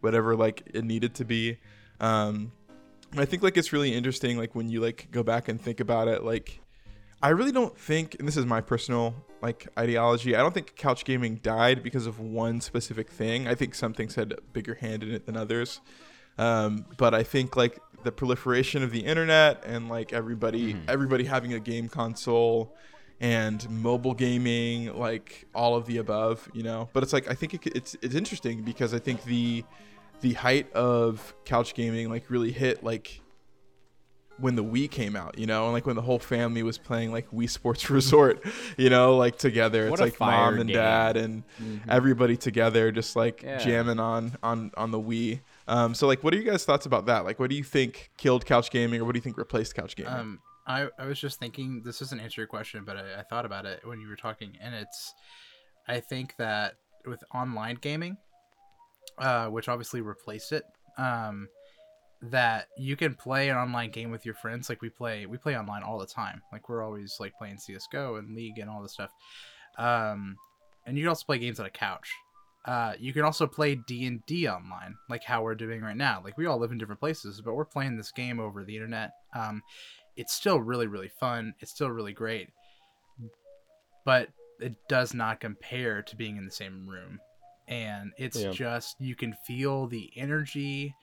whatever 0.00 0.34
like 0.34 0.62
it 0.74 0.84
needed 0.84 1.14
to 1.16 1.24
be 1.24 1.58
um 2.00 2.50
I 3.16 3.24
think 3.24 3.42
like 3.42 3.56
it's 3.56 3.72
really 3.72 3.94
interesting 3.94 4.36
like 4.36 4.54
when 4.54 4.68
you 4.68 4.80
like 4.80 5.08
go 5.10 5.22
back 5.22 5.48
and 5.48 5.60
think 5.60 5.78
about 5.80 6.08
it 6.08 6.24
like 6.24 6.60
I 7.22 7.30
really 7.30 7.52
don't 7.52 7.76
think 7.78 8.16
and 8.18 8.26
this 8.26 8.36
is 8.36 8.46
my 8.46 8.60
personal 8.60 9.14
like 9.42 9.68
ideology. 9.78 10.34
I 10.34 10.38
don't 10.40 10.52
think 10.54 10.74
couch 10.76 11.04
gaming 11.04 11.36
died 11.36 11.82
because 11.82 12.06
of 12.06 12.18
one 12.20 12.60
specific 12.60 13.10
thing. 13.10 13.46
I 13.46 13.54
think 13.54 13.74
some 13.74 13.92
things 13.92 14.14
had 14.14 14.32
a 14.32 14.38
bigger 14.52 14.74
hand 14.74 15.02
in 15.02 15.12
it 15.12 15.26
than 15.26 15.36
others. 15.36 15.80
Um, 16.38 16.86
but 16.96 17.14
I 17.14 17.22
think 17.22 17.56
like 17.56 17.78
the 18.04 18.12
proliferation 18.12 18.82
of 18.82 18.90
the 18.92 19.00
internet 19.00 19.62
and 19.66 19.88
like 19.88 20.12
everybody 20.12 20.74
Mhm. 20.74 20.80
everybody 20.88 21.24
having 21.24 21.52
a 21.52 21.58
game 21.60 21.88
console 21.88 22.76
and 23.20 23.68
mobile 23.68 24.14
gaming 24.14 24.96
like 24.96 25.46
all 25.52 25.74
of 25.74 25.86
the 25.86 25.96
above 25.98 26.48
you 26.54 26.62
know? 26.62 26.88
But 26.92 27.02
it's 27.02 27.12
like 27.12 27.28
i 27.28 27.34
think 27.34 27.54
it, 27.54 27.66
it's 27.74 27.96
it's 28.00 28.14
interesting 28.14 28.62
because 28.62 28.94
i 28.94 29.00
think 29.00 29.24
the 29.24 29.64
the 30.20 30.34
height 30.34 30.72
of 30.72 31.34
couch 31.44 31.74
gaming 31.74 32.08
like 32.08 32.30
really 32.30 32.52
hit 32.52 32.84
like 32.84 33.20
when 34.38 34.54
the 34.54 34.62
Wii 34.64 34.90
came 34.90 35.16
out, 35.16 35.36
you 35.38 35.46
know, 35.46 35.64
and 35.64 35.72
like 35.72 35.84
when 35.86 35.96
the 35.96 36.02
whole 36.02 36.18
family 36.18 36.62
was 36.62 36.78
playing 36.78 37.10
like 37.12 37.30
Wii 37.30 37.50
Sports 37.50 37.90
Resort, 37.98 38.44
you 38.76 38.88
know, 38.90 39.16
like 39.16 39.36
together. 39.38 39.84
What 39.90 39.94
it's 39.94 40.00
like 40.00 40.16
fire 40.16 40.50
mom 40.52 40.60
and 40.60 40.68
game. 40.68 40.76
dad 40.76 41.16
and 41.16 41.42
Mm-hmm. 41.62 41.90
everybody 41.90 42.36
together 42.36 42.92
just 42.92 43.16
like 43.16 43.42
Yeah. 43.42 43.58
jamming 43.58 43.98
on 44.00 44.36
on 44.42 44.70
on 44.76 44.90
the 44.92 45.00
Wii. 45.00 45.40
Um, 45.66 45.94
so 45.94 46.06
like, 46.06 46.22
what 46.24 46.32
are 46.32 46.36
you 46.36 46.44
guys' 46.44 46.64
thoughts 46.64 46.86
about 46.86 47.06
that? 47.06 47.24
Like, 47.24 47.38
what 47.38 47.50
do 47.50 47.56
you 47.56 47.64
think 47.64 48.10
killed 48.16 48.46
couch 48.46 48.70
gaming, 48.70 49.00
or 49.00 49.04
what 49.04 49.12
do 49.12 49.18
you 49.18 49.22
think 49.22 49.36
replaced 49.36 49.74
couch 49.74 49.96
gaming? 49.96 50.12
Um, 50.12 50.40
I, 50.66 50.88
I 50.98 51.06
was 51.06 51.18
just 51.18 51.38
thinking 51.40 51.82
this 51.84 51.98
doesn't 51.98 52.20
answer 52.20 52.40
your 52.42 52.46
question, 52.48 52.84
but 52.84 52.96
I, 52.96 53.20
I 53.20 53.22
thought 53.22 53.44
about 53.46 53.64
it 53.66 53.80
when 53.86 54.00
you 54.00 54.06
were 54.08 54.16
talking, 54.16 54.56
and 54.60 54.74
it's 54.74 55.14
I 55.88 56.00
think 56.00 56.36
that 56.36 56.74
with 57.06 57.24
online 57.34 57.76
gaming, 57.80 58.18
uh, 59.18 59.46
which 59.48 59.68
obviously 59.68 60.00
replaced 60.00 60.52
it, 60.52 60.64
um, 60.98 61.48
that 62.20 62.68
you 62.76 62.96
can 62.96 63.14
play 63.14 63.48
an 63.48 63.56
online 63.56 63.90
game 63.90 64.10
with 64.10 64.24
your 64.24 64.34
friends. 64.34 64.68
Like 64.68 64.82
we 64.82 64.88
play 64.90 65.26
we 65.26 65.38
play 65.38 65.56
online 65.56 65.82
all 65.82 65.98
the 65.98 66.06
time. 66.06 66.42
Like 66.52 66.68
we're 66.68 66.82
always 66.82 67.16
like 67.20 67.32
playing 67.38 67.58
CS:GO 67.58 68.16
and 68.16 68.34
League 68.34 68.58
and 68.58 68.68
all 68.68 68.82
this 68.82 68.92
stuff. 68.92 69.12
Um, 69.78 70.36
and 70.86 70.96
you 70.96 71.04
can 71.04 71.08
also 71.10 71.24
play 71.26 71.38
games 71.38 71.60
on 71.60 71.66
a 71.66 71.70
couch. 71.70 72.10
Uh, 72.64 72.94
you 72.98 73.12
can 73.12 73.22
also 73.22 73.46
play 73.46 73.76
D 73.86 74.06
and 74.06 74.24
D 74.26 74.48
online, 74.48 74.96
like 75.08 75.22
how 75.24 75.42
we're 75.42 75.54
doing 75.54 75.80
right 75.80 75.96
now. 75.96 76.20
Like 76.22 76.36
we 76.36 76.46
all 76.46 76.58
live 76.58 76.72
in 76.72 76.78
different 76.78 77.00
places, 77.00 77.40
but 77.40 77.54
we're 77.54 77.64
playing 77.64 77.96
this 77.96 78.10
game 78.12 78.40
over 78.40 78.64
the 78.64 78.74
internet. 78.74 79.12
Um, 79.34 79.62
it's 80.16 80.34
still 80.34 80.60
really 80.60 80.86
really 80.88 81.08
fun. 81.20 81.54
It's 81.60 81.70
still 81.70 81.90
really 81.90 82.12
great, 82.12 82.48
but 84.04 84.28
it 84.60 84.74
does 84.88 85.14
not 85.14 85.40
compare 85.40 86.02
to 86.02 86.16
being 86.16 86.36
in 86.36 86.44
the 86.44 86.50
same 86.50 86.88
room. 86.88 87.20
And 87.68 88.12
it's 88.18 88.42
Yeah. 88.42 88.50
just 88.50 88.96
you 89.00 89.14
can 89.14 89.34
feel 89.46 89.86
the 89.86 90.10
energy 90.16 90.94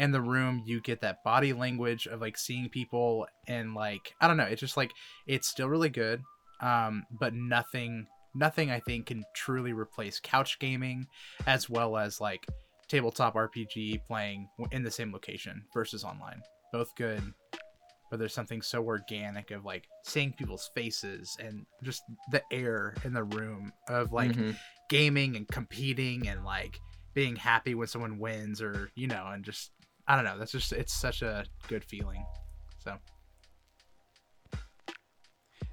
in 0.00 0.10
the 0.12 0.20
room. 0.20 0.62
You 0.64 0.80
get 0.80 1.02
that 1.02 1.22
body 1.22 1.52
language 1.52 2.06
of 2.06 2.20
like 2.20 2.36
seeing 2.38 2.68
people 2.70 3.26
and 3.46 3.74
like 3.74 4.14
I 4.20 4.26
don't 4.26 4.38
know. 4.38 4.44
It's 4.44 4.60
just 4.60 4.76
like 4.76 4.90
it's 5.26 5.46
still 5.46 5.68
really 5.68 5.90
good, 5.90 6.22
um, 6.60 7.04
but 7.20 7.34
nothing 7.34 8.06
nothing 8.34 8.70
I 8.70 8.80
think 8.80 9.06
can 9.06 9.24
truly 9.34 9.72
replace 9.72 10.18
couch 10.22 10.58
gaming 10.58 11.06
as 11.46 11.68
well 11.68 11.96
as 11.96 12.20
like 12.20 12.46
tabletop 12.88 13.34
RPG 13.34 14.06
playing 14.06 14.48
in 14.72 14.82
the 14.82 14.90
same 14.90 15.12
location 15.12 15.62
versus 15.74 16.02
online. 16.02 16.40
Both 16.72 16.94
good, 16.96 17.22
but 18.08 18.18
there's 18.18 18.32
something 18.34 18.62
so 18.62 18.82
organic 18.84 19.50
of 19.50 19.64
like 19.64 19.84
seeing 20.04 20.32
people's 20.32 20.70
faces 20.74 21.36
and 21.40 21.66
just 21.82 22.02
the 22.30 22.42
air 22.52 22.94
in 23.04 23.12
the 23.12 23.24
room 23.24 23.72
of 23.88 24.12
like 24.12 24.32
Mhm. 24.32 24.56
gaming 24.88 25.36
and 25.36 25.46
competing 25.48 26.26
and 26.28 26.44
like 26.44 26.78
being 27.14 27.34
happy 27.36 27.74
when 27.74 27.88
someone 27.88 28.18
wins 28.20 28.62
or 28.62 28.90
you 28.94 29.08
know 29.08 29.26
and 29.26 29.44
just 29.44 29.72
I 30.10 30.16
don't 30.16 30.24
know. 30.24 30.38
That's 30.38 30.50
just 30.50 30.72
it's 30.72 30.92
such 30.92 31.22
a 31.22 31.44
good 31.68 31.84
feeling. 31.84 32.24
So 32.82 32.96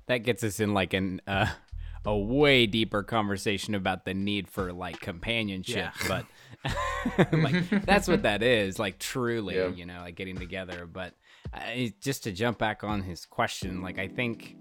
that 0.07 0.19
gets 0.19 0.43
us 0.43 0.59
in 0.59 0.73
like 0.73 0.93
an 0.93 1.21
uh, 1.27 1.47
a 2.05 2.15
way 2.17 2.65
deeper 2.67 3.01
conversation 3.03 3.73
about 3.75 4.05
the 4.05 4.13
need 4.13 4.47
for 4.47 4.71
like 4.71 4.99
companionship 4.99 5.91
Yeah. 6.07 6.23
but 6.63 7.33
like 7.33 7.85
that's 7.85 8.07
what 8.07 8.23
that 8.23 8.43
is 8.43 8.79
like 8.79 8.99
truly 8.99 9.55
Yeah. 9.55 9.67
you 9.69 9.85
know 9.85 9.99
like 10.01 10.15
getting 10.15 10.37
together 10.37 10.85
but 10.85 11.13
uh, 11.53 11.59
just 12.01 12.23
to 12.23 12.31
jump 12.31 12.57
back 12.59 12.83
on 12.83 13.01
his 13.01 13.25
question 13.25 13.81
like 13.81 13.99
i 13.99 14.07
think 14.07 14.55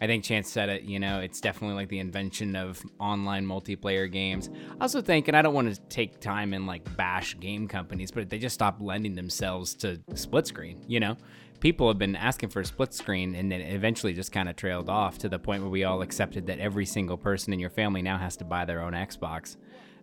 i 0.00 0.06
think 0.06 0.24
chance 0.24 0.50
said 0.50 0.68
it 0.68 0.82
you 0.82 0.98
know 0.98 1.20
it's 1.20 1.40
definitely 1.40 1.74
like 1.74 1.88
the 1.88 1.98
invention 1.98 2.56
of 2.56 2.82
online 2.98 3.46
multiplayer 3.46 4.10
games. 4.10 4.50
I 4.78 4.82
also 4.82 5.00
think 5.00 5.28
and 5.28 5.36
i 5.36 5.42
don't 5.42 5.54
want 5.54 5.74
to 5.74 5.80
take 5.88 6.20
time 6.20 6.52
and 6.54 6.66
like 6.66 6.96
bash 6.96 7.38
game 7.38 7.68
companies 7.68 8.10
but 8.10 8.28
they 8.30 8.38
just 8.38 8.54
stopped 8.54 8.80
lending 8.80 9.14
themselves 9.14 9.74
to 9.76 10.00
split 10.14 10.46
screen 10.46 10.82
you 10.86 11.00
know? 11.00 11.16
People 11.60 11.88
have 11.88 11.98
been 11.98 12.16
asking 12.16 12.48
for 12.48 12.60
a 12.60 12.64
split 12.64 12.94
screen 12.94 13.34
and 13.34 13.52
then 13.52 13.60
eventually 13.60 14.14
just 14.14 14.32
kind 14.32 14.48
of 14.48 14.56
trailed 14.56 14.88
off 14.88 15.18
to 15.18 15.28
the 15.28 15.38
point 15.38 15.62
where 15.62 15.70
we 15.70 15.84
all 15.84 16.00
accepted 16.00 16.46
that 16.46 16.58
every 16.58 16.86
single 16.86 17.18
person 17.18 17.52
in 17.52 17.60
your 17.60 17.68
family 17.68 18.00
now 18.00 18.16
has 18.16 18.34
to 18.38 18.44
buy 18.44 18.64
their 18.64 18.80
own 18.80 18.94
xbox. 18.94 19.56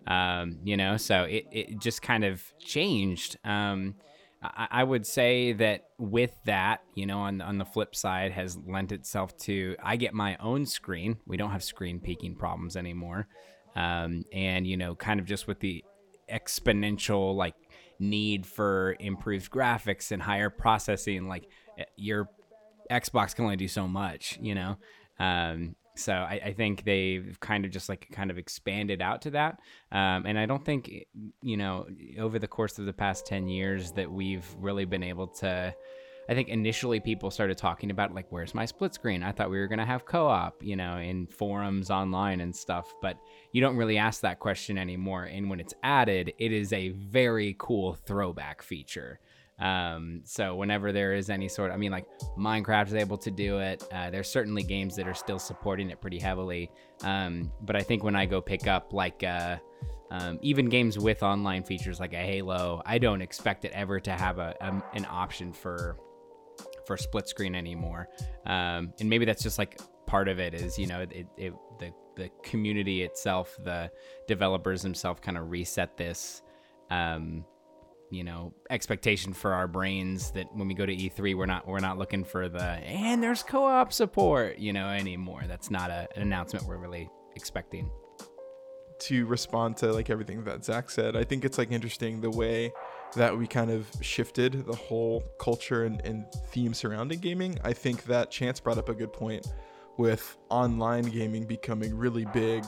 Um, 0.05 0.59
you 0.63 0.77
know 0.77 0.97
so 0.97 1.23
it, 1.23 1.47
it 1.51 1.79
just 1.79 2.01
kind 2.03 2.23
of 2.23 2.43
changed. 2.59 3.37
Um, 3.43 3.95
I, 4.41 4.67
I 4.71 4.83
would 4.83 5.05
say 5.05 5.53
that 5.53 5.85
with 5.97 6.35
that 6.45 6.81
you 6.93 7.05
know 7.05 7.19
on, 7.19 7.41
on 7.41 7.57
the 7.57 7.65
flip 7.65 7.95
side 7.95 8.31
has 8.31 8.57
lent 8.67 8.91
itself 8.91 9.35
to 9.39 9.75
i 9.83 9.95
get 9.95 10.13
my 10.13 10.37
own 10.37 10.65
screen. 10.65 11.17
We 11.25 11.37
don't 11.37 11.51
have 11.51 11.63
screen 11.63 11.99
peeking 11.99 12.35
problems 12.35 12.75
anymore. 12.75 13.27
Um, 13.75 14.23
and 14.33 14.65
you 14.65 14.77
know 14.77 14.95
kind 14.95 15.19
of 15.19 15.25
just 15.25 15.47
with 15.47 15.59
the 15.59 15.83
exponential 16.31 17.35
like 17.35 17.55
need 17.99 18.45
for 18.45 18.95
improved 18.99 19.51
graphics 19.51 20.11
and 20.11 20.21
higher 20.21 20.49
processing 20.49 21.27
like 21.27 21.47
eh, 21.79 21.85
your 21.95 22.29
xbox 22.91 23.33
can 23.33 23.45
only 23.45 23.55
do 23.55 23.67
so 23.67 23.87
much 23.87 24.37
you 24.41 24.53
know? 24.53 24.77
Um, 25.19 25.75
so 25.97 26.13
I, 26.13 26.41
I 26.45 26.53
think 26.53 26.83
they've 26.83 27.37
kind 27.39 27.65
of 27.65 27.71
just 27.71 27.89
like 27.89 28.07
kind 28.11 28.31
of 28.31 28.37
expanded 28.37 29.01
out 29.01 29.21
to 29.23 29.31
that 29.31 29.59
um, 29.91 30.25
and 30.25 30.37
i 30.37 30.45
don't 30.45 30.63
think 30.63 31.07
you 31.41 31.57
know 31.57 31.87
over 32.19 32.39
the 32.39 32.47
course 32.47 32.79
of 32.79 32.85
the 32.85 32.93
past 32.93 33.25
10 33.25 33.47
years 33.47 33.91
that 33.93 34.11
we've 34.11 34.45
really 34.59 34.85
been 34.85 35.03
able 35.03 35.27
to 35.27 35.73
I 36.29 36.33
think 36.33 36.49
initially 36.49 36.99
people 36.99 37.31
started 37.31 37.57
talking 37.57 37.89
about 37.89 38.13
like 38.13 38.25
where's 38.29 38.53
my 38.53 38.65
split 38.65 38.93
screen? 38.93 39.23
I 39.23 39.31
thought 39.31 39.49
we 39.49 39.59
were 39.59 39.67
going 39.67 39.79
to 39.79 39.85
have 39.85 40.05
co-op, 40.05 40.61
you 40.61 40.75
know, 40.75 40.97
in 40.97 41.25
forums 41.27 41.89
online 41.89 42.41
and 42.41 42.53
stuff, 42.53 42.93
but 43.01 43.17
you 43.53 43.61
don't 43.61 43.77
really 43.77 43.97
ask 43.97 44.21
that 44.21 44.39
question 44.39 44.77
anymore 44.77 45.23
and 45.23 45.49
when 45.49 45.59
it's 45.59 45.73
added, 45.83 46.33
it 46.37 46.51
is 46.51 46.73
a 46.73 46.89
very 46.89 47.55
cool 47.57 47.93
throwback 47.93 48.61
feature. 48.61 49.19
Um, 49.59 50.21
so 50.23 50.55
whenever 50.55 50.91
there 50.91 51.13
is 51.13 51.29
any 51.29 51.47
sort, 51.47 51.71
I 51.71 51.77
mean, 51.77 51.91
like 51.91 52.05
Minecraft 52.37 52.87
is 52.87 52.93
able 52.93 53.17
to 53.17 53.31
do 53.31 53.59
it. 53.59 53.83
Uh, 53.91 54.09
there's 54.09 54.29
certainly 54.29 54.63
games 54.63 54.95
that 54.97 55.07
are 55.07 55.13
still 55.13 55.39
supporting 55.39 55.89
it 55.89 55.99
pretty 55.99 56.19
heavily. 56.19 56.69
Um, 57.01 57.51
but 57.61 57.75
I 57.75 57.81
think 57.81 58.03
when 58.03 58.15
I 58.15 58.25
go 58.25 58.39
pick 58.39 58.67
up 58.67 58.93
like 58.93 59.23
uh, 59.23 59.57
um, 60.11 60.39
even 60.41 60.69
games 60.69 60.97
with 60.97 61.23
online 61.23 61.63
features 61.63 61.99
like 61.99 62.13
a 62.13 62.17
Halo, 62.17 62.81
I 62.85 62.97
don't 62.97 63.21
expect 63.21 63.65
it 63.65 63.71
ever 63.73 63.99
to 63.99 64.11
have 64.11 64.37
a, 64.39 64.55
a 64.61 64.83
an 64.95 65.05
option 65.09 65.51
for 65.51 65.97
for 66.85 66.95
split 66.97 67.27
screen 67.27 67.55
anymore. 67.55 68.07
Um, 68.45 68.93
and 68.99 69.09
maybe 69.09 69.25
that's 69.25 69.43
just 69.43 69.57
like 69.59 69.79
part 70.05 70.29
of 70.29 70.39
it 70.39 70.53
is 70.53 70.79
you 70.79 70.87
know 70.87 71.01
it, 71.01 71.27
it 71.35 71.53
the 71.79 71.91
the 72.15 72.29
community 72.43 73.03
itself, 73.03 73.55
the 73.63 73.91
developers 74.27 74.81
themselves 74.81 75.19
kind 75.21 75.37
of 75.37 75.49
reset 75.51 75.97
this. 75.97 76.41
Um, 76.89 77.45
you 78.09 78.23
know 78.23 78.53
expectation 78.69 79.33
for 79.33 79.53
our 79.53 79.67
brains 79.67 80.31
that 80.31 80.47
when 80.55 80.67
we 80.67 80.73
go 80.73 80.85
to 80.85 80.95
E3 80.95 81.35
we're 81.35 81.45
not 81.45 81.67
we're 81.67 81.79
not 81.79 81.97
looking 81.97 82.23
for 82.23 82.47
the 82.47 82.61
and 82.61 83.21
there's 83.21 83.43
co-op 83.43 83.91
support 83.91 84.57
you 84.59 84.71
know 84.71 84.87
anymore 84.87 85.43
that's 85.47 85.69
not 85.69 85.89
a, 85.89 86.07
an 86.15 86.21
announcement 86.21 86.65
we're 86.65 86.77
really 86.77 87.09
expecting 87.35 87.89
to 88.99 89.25
respond 89.25 89.77
to 89.77 89.91
like 89.93 90.09
everything 90.09 90.43
that 90.45 90.65
Zach 90.65 90.89
said, 90.89 91.15
I 91.15 91.23
think 91.23 91.45
it's 91.45 91.57
like 91.57 91.71
interesting 91.71 92.21
the 92.21 92.29
way 92.29 92.71
that 93.15 93.37
we 93.37 93.47
kind 93.47 93.71
of 93.71 93.89
shifted 94.01 94.65
the 94.65 94.75
whole 94.75 95.23
culture 95.39 95.85
and, 95.85 96.01
and 96.05 96.25
theme 96.47 96.73
surrounding 96.73 97.19
gaming. 97.19 97.57
I 97.63 97.73
think 97.73 98.03
that 98.05 98.31
Chance 98.31 98.59
brought 98.59 98.77
up 98.77 98.89
a 98.89 98.93
good 98.93 99.13
point 99.13 99.47
with 99.97 100.37
online 100.49 101.05
gaming 101.05 101.45
becoming 101.45 101.95
really 101.95 102.25
big. 102.25 102.63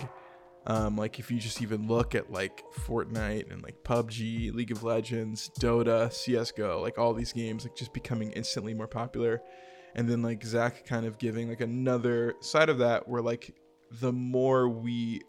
Um, 0.69 0.95
like 0.95 1.17
if 1.17 1.31
you 1.31 1.39
just 1.39 1.63
even 1.63 1.87
look 1.87 2.13
at 2.13 2.31
like 2.31 2.63
Fortnite 2.85 3.51
and 3.51 3.63
like 3.63 3.83
PUBG, 3.83 4.53
League 4.53 4.69
of 4.69 4.83
Legends, 4.83 5.49
Dota, 5.59 6.13
CS:GO, 6.13 6.79
like 6.79 6.99
all 6.99 7.15
these 7.15 7.33
games 7.33 7.63
like 7.65 7.75
just 7.75 7.91
becoming 7.91 8.31
instantly 8.33 8.75
more 8.75 8.87
popular. 8.87 9.41
And 9.95 10.07
then 10.07 10.21
like 10.21 10.43
Zach 10.43 10.85
kind 10.85 11.07
of 11.07 11.17
giving 11.17 11.49
like 11.49 11.61
another 11.61 12.35
side 12.41 12.69
of 12.69 12.77
that 12.77 13.07
where 13.07 13.23
like 13.23 13.55
the 13.99 14.13
more 14.13 14.69
we 14.69 15.21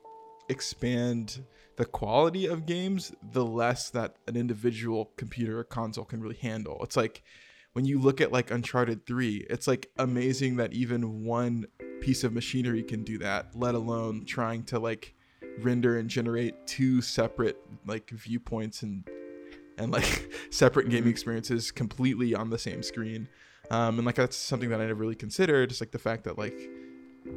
expand 0.50 1.42
the 1.76 1.86
quality 1.86 2.44
of 2.44 2.66
games, 2.66 3.14
the 3.32 3.44
less 3.44 3.88
that 3.90 4.16
an 4.28 4.36
individual 4.36 5.10
computer 5.16 5.60
or 5.60 5.64
console 5.64 6.04
can 6.04 6.20
really 6.20 6.36
handle. 6.36 6.80
It's 6.82 6.98
like 6.98 7.22
when 7.72 7.86
you 7.86 7.98
look 7.98 8.20
at 8.20 8.30
like 8.30 8.50
Uncharted 8.50 9.06
3, 9.06 9.46
it's 9.48 9.66
like 9.66 9.90
amazing 9.96 10.56
that 10.56 10.74
even 10.74 11.24
one 11.24 11.64
piece 12.02 12.24
of 12.24 12.34
machinery 12.34 12.82
can 12.82 13.04
do 13.04 13.16
that, 13.18 13.56
let 13.56 13.74
alone 13.74 14.26
trying 14.26 14.64
to 14.64 14.78
like 14.78 15.14
render 15.58 15.98
and 15.98 16.08
generate 16.08 16.54
two 16.66 17.00
separate 17.00 17.60
like 17.86 18.10
viewpoints 18.10 18.82
and 18.82 19.08
and 19.78 19.92
like 19.92 20.30
separate 20.50 20.88
gaming 20.88 21.10
experiences 21.10 21.70
completely 21.70 22.34
on 22.34 22.50
the 22.50 22.58
same 22.58 22.82
screen. 22.82 23.28
Um, 23.70 23.98
and 23.98 24.06
like 24.06 24.16
that's 24.16 24.36
something 24.36 24.68
that 24.70 24.80
I 24.80 24.86
never 24.86 25.00
really 25.00 25.14
considered. 25.14 25.68
Just 25.68 25.80
like 25.80 25.90
the 25.90 25.98
fact 25.98 26.24
that 26.24 26.38
like 26.38 26.68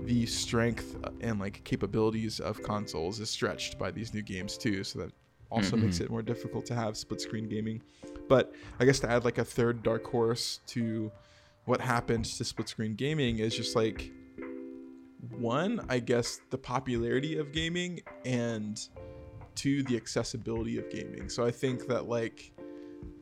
the 0.06 0.26
strength 0.26 0.96
and 1.22 1.40
like 1.40 1.64
capabilities 1.64 2.40
of 2.40 2.62
consoles 2.64 3.20
is 3.20 3.30
stretched 3.30 3.78
by 3.78 3.92
these 3.92 4.14
new 4.14 4.22
games 4.22 4.58
too 4.58 4.82
so 4.84 5.00
that 5.00 5.12
also 5.52 5.76
makes 5.76 6.00
it 6.00 6.10
more 6.10 6.22
difficult 6.24 6.66
to 6.66 6.74
have 6.74 6.98
split 6.98 7.22
screen 7.22 7.48
gaming. 7.48 7.82
But 8.28 8.54
I 8.80 8.86
guess 8.86 9.00
to 9.02 9.10
add 9.10 9.24
like 9.24 9.38
a 9.38 9.46
third 9.46 9.84
dark 9.84 10.06
horse 10.08 10.62
to 10.68 11.12
what 11.66 11.80
happens 11.80 12.38
to 12.38 12.44
split 12.44 12.70
screen 12.70 12.96
gaming 12.96 13.40
is 13.40 13.56
just 13.56 13.76
like 13.76 14.12
one, 15.32 15.86
I 15.90 16.00
guess 16.00 16.42
the 16.50 16.58
popularity 16.58 17.38
of 17.38 17.52
gaming 17.52 18.02
and 18.26 18.80
two, 19.56 19.84
the 19.84 19.96
accessibility 19.96 20.78
of 20.78 20.90
gaming. 20.90 21.30
So 21.30 21.46
I 21.46 21.52
think 21.52 21.88
that 21.88 22.08
like 22.08 22.52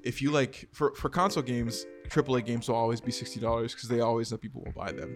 if 0.04 0.22
you 0.22 0.32
like 0.32 0.68
for 0.72 0.94
for 0.96 1.10
console 1.10 1.44
games, 1.44 1.86
AAA 2.10 2.46
games 2.46 2.68
will 2.68 2.76
always 2.76 3.02
be 3.02 3.12
sixty 3.12 3.40
dollars 3.40 3.74
because 3.74 3.90
they 3.90 4.02
always 4.02 4.32
know 4.32 4.38
people 4.38 4.64
will 4.66 4.74
buy 4.74 4.92
them. 4.92 5.16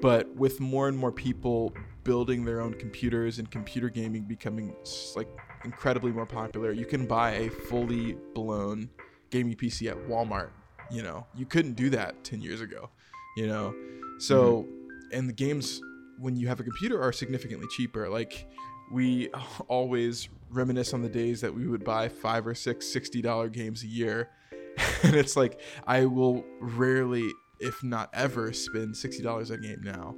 But 0.00 0.34
with 0.34 0.60
more 0.60 0.88
and 0.88 0.96
more 0.96 1.12
people 1.12 1.74
building 2.04 2.44
their 2.44 2.60
own 2.60 2.74
computers 2.74 3.38
and 3.38 3.50
computer 3.50 3.90
gaming 3.90 4.22
becoming 4.22 4.74
like 5.14 5.28
incredibly 5.64 6.10
more 6.10 6.26
popular, 6.26 6.72
you 6.72 6.86
can 6.86 7.06
buy 7.06 7.32
a 7.32 7.50
fully 7.50 8.16
blown 8.34 8.88
gaming 9.30 9.56
PC 9.56 9.90
at 9.90 9.96
Walmart. 10.08 10.50
You 10.90 11.02
know, 11.02 11.26
you 11.34 11.46
couldn't 11.46 11.74
do 11.74 11.90
that 11.90 12.24
ten 12.24 12.40
years 12.40 12.60
ago. 12.60 12.90
You 13.36 13.46
know, 13.46 13.74
so 14.18 14.62
mm-hmm. 14.62 15.18
and 15.18 15.28
the 15.28 15.32
games 15.32 15.80
when 16.20 16.36
you 16.36 16.48
have 16.48 16.60
a 16.60 16.62
computer 16.62 17.00
are 17.02 17.12
significantly 17.12 17.66
cheaper. 17.76 18.08
Like 18.08 18.46
we 18.92 19.28
always 19.68 20.28
reminisce 20.50 20.92
on 20.94 21.02
the 21.02 21.08
days 21.08 21.40
that 21.40 21.54
we 21.54 21.66
would 21.66 21.84
buy 21.84 22.08
five 22.08 22.46
or 22.46 22.54
six 22.54 22.86
sixty 22.86 23.22
dollar 23.22 23.48
games 23.48 23.82
a 23.82 23.86
year, 23.86 24.28
and 25.02 25.14
it's 25.14 25.36
like 25.36 25.60
I 25.86 26.04
will 26.06 26.44
rarely, 26.60 27.28
if 27.60 27.82
not 27.82 28.10
ever, 28.12 28.52
spend 28.52 28.96
sixty 28.96 29.22
dollars 29.22 29.50
a 29.50 29.56
game 29.58 29.80
now. 29.82 30.14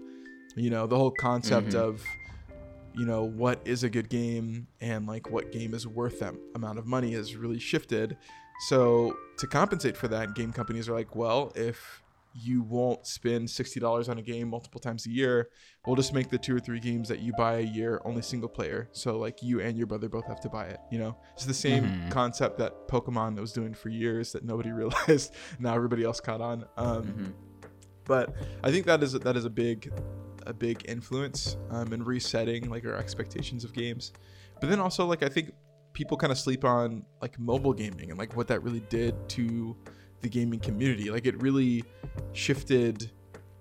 You 0.57 0.71
know, 0.71 0.87
the 0.87 0.97
whole 0.97 1.11
concept 1.13 1.69
Mhm. 1.69 1.75
of 1.77 2.03
you 2.95 3.07
know 3.07 3.23
what 3.25 3.61
is 3.65 3.85
a 3.85 3.89
good 3.89 4.11
game 4.11 4.67
and 4.83 5.07
like 5.07 5.31
what 5.31 5.51
game 5.51 5.73
is 5.73 5.87
worth 5.87 6.21
that 6.21 6.35
amount 6.55 6.79
of 6.79 6.87
money 6.87 7.13
has 7.13 7.35
really 7.37 7.59
shifted. 7.59 8.17
So 8.69 9.17
to 9.39 9.47
compensate 9.47 9.97
for 9.97 10.09
that, 10.09 10.35
game 10.35 10.53
companies 10.53 10.89
are 10.91 10.93
like, 10.93 11.17
well, 11.17 11.53
if 11.57 12.02
you 12.35 12.63
won't 12.63 13.07
spend 13.07 13.49
sixty 13.51 13.79
dollars 13.81 14.09
on 14.09 14.19
a 14.19 14.23
game 14.23 14.49
multiple 14.49 14.81
times 14.81 15.07
a 15.07 15.11
year, 15.11 15.49
we'll 15.87 15.97
just 15.97 16.13
make 16.15 16.29
the 16.31 16.39
two 16.39 16.55
or 16.57 16.61
three 16.61 16.81
games 16.81 17.09
that 17.09 17.19
you 17.21 17.33
buy 17.35 17.57
a 17.59 17.61
year 17.63 18.01
only 18.05 18.23
single 18.23 18.49
player. 18.49 18.89
So 18.93 19.19
like 19.19 19.43
you 19.43 19.61
and 19.61 19.77
your 19.77 19.87
brother 19.87 20.09
both 20.09 20.27
have 20.27 20.41
to 20.41 20.49
buy 20.49 20.67
it. 20.67 20.79
You 20.91 20.99
know, 20.99 21.17
it's 21.35 21.45
the 21.47 21.55
same 21.55 21.85
Mhm. 21.85 22.11
concept 22.11 22.59
that 22.59 22.89
Pokemon 22.89 23.39
was 23.39 23.53
doing 23.53 23.75
for 23.75 23.89
years 23.89 24.33
that 24.33 24.45
nobody 24.45 24.71
realized. 24.73 25.35
now 25.59 25.75
everybody 25.75 26.05
else 26.05 26.21
caught 26.21 26.41
on. 26.41 26.65
Um, 26.77 27.05
Mhm. 27.05 27.33
but 28.05 28.35
I 28.65 28.71
think 28.71 28.87
that 28.87 29.03
is 29.03 29.13
that 29.13 29.37
is 29.37 29.45
a 29.45 29.51
big 29.51 29.93
a 30.47 30.53
big 30.53 30.85
influence 30.89 31.57
um, 31.71 31.93
in 31.93 32.03
resetting 32.03 32.69
like 32.69 32.85
our 32.85 32.97
expectations 32.97 33.63
of 33.65 33.73
games. 33.73 34.13
But 34.61 34.71
then 34.71 34.81
also 34.81 35.07
like 35.07 35.23
I 35.23 35.29
think 35.29 35.53
people 35.93 36.17
kind 36.17 36.33
of 36.33 36.39
sleep 36.39 36.65
on 36.65 37.05
like 37.21 37.39
mobile 37.39 37.73
gaming 37.75 38.11
and 38.11 38.19
like 38.19 38.35
what 38.37 38.49
that 38.49 38.63
really 38.63 38.81
did 38.89 39.15
to 39.29 39.77
the 40.23 40.29
gaming 40.29 40.61
community. 40.61 41.11
Like 41.11 41.27
it 41.27 41.41
really 41.43 41.85
shifted 42.33 43.11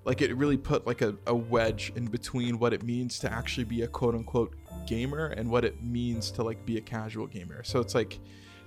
like 0.04 0.22
it 0.22 0.36
really 0.36 0.58
put 0.58 0.88
like 0.88 1.02
a, 1.02 1.16
a 1.28 1.36
wedge 1.36 1.92
in 1.96 2.06
between 2.06 2.58
what 2.58 2.74
it 2.74 2.84
means 2.84 3.20
to 3.20 3.32
actually 3.32 3.66
be 3.66 3.84
a 3.84 3.88
quote 3.88 4.16
unquote 4.16 4.56
gamer 4.88 5.28
and 5.28 5.50
what 5.50 5.64
it 5.64 5.84
means 5.84 6.32
to 6.32 6.44
like 6.44 6.66
be 6.66 6.78
a 6.78 6.82
casual 6.82 7.28
gamer. 7.28 7.64
So 7.64 7.80
it's 7.80 7.94
like 7.94 8.20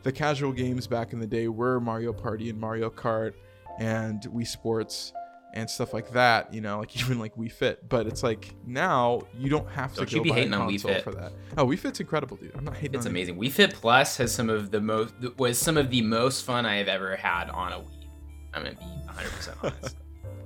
the 0.02 0.12
casual 0.12 0.52
games 0.52 0.86
back 0.86 1.12
in 1.12 1.18
the 1.18 1.26
day 1.26 1.48
were 1.48 1.80
Mario 1.80 2.12
Party 2.12 2.50
and 2.50 2.60
Mario 2.60 2.90
Kart 2.90 3.32
and 3.80 4.22
Wii 4.22 4.46
Sports 4.46 5.12
and 5.54 5.70
stuff 5.70 5.94
like 5.94 6.10
that, 6.12 6.52
you 6.52 6.60
know, 6.60 6.80
like 6.80 6.94
even 7.00 7.18
like 7.18 7.34
Wii 7.36 7.50
Fit. 7.50 7.88
But 7.88 8.06
it's 8.06 8.22
like 8.22 8.54
now 8.66 9.22
you 9.38 9.48
don't 9.48 9.68
have 9.70 9.92
to 9.94 10.00
Don't 10.04 10.12
go 10.12 10.22
be 10.22 10.28
buy 10.30 10.36
hating 10.36 10.52
a 10.52 10.58
on 10.58 10.68
Wii 10.68 10.72
console 10.72 10.90
Fit. 10.94 11.04
for 11.04 11.12
that. 11.12 11.32
Oh, 11.56 11.66
Wii 11.66 11.78
Fit's 11.78 12.00
incredible, 12.00 12.36
dude. 12.36 12.52
I'm 12.54 12.64
not 12.64 12.76
hating 12.76 12.96
It's 12.98 13.06
on 13.06 13.10
it. 13.10 13.14
amazing. 13.14 13.36
Wii 13.36 13.50
Fit 13.50 13.72
Plus 13.74 14.16
has 14.18 14.32
some 14.34 14.50
of 14.50 14.70
the 14.70 14.80
most 14.80 15.14
was 15.38 15.56
some 15.58 15.76
of 15.78 15.88
the 15.90 16.02
most 16.02 16.44
fun 16.44 16.66
I 16.66 16.76
have 16.76 16.88
ever 16.88 17.16
had 17.16 17.48
on 17.50 17.72
a 17.72 17.76
Wii. 17.78 18.08
I'm 18.52 18.62
gonna 18.64 18.74
be 18.76 18.84
100 18.84 19.30
percent 19.32 19.56
honest. 19.62 19.96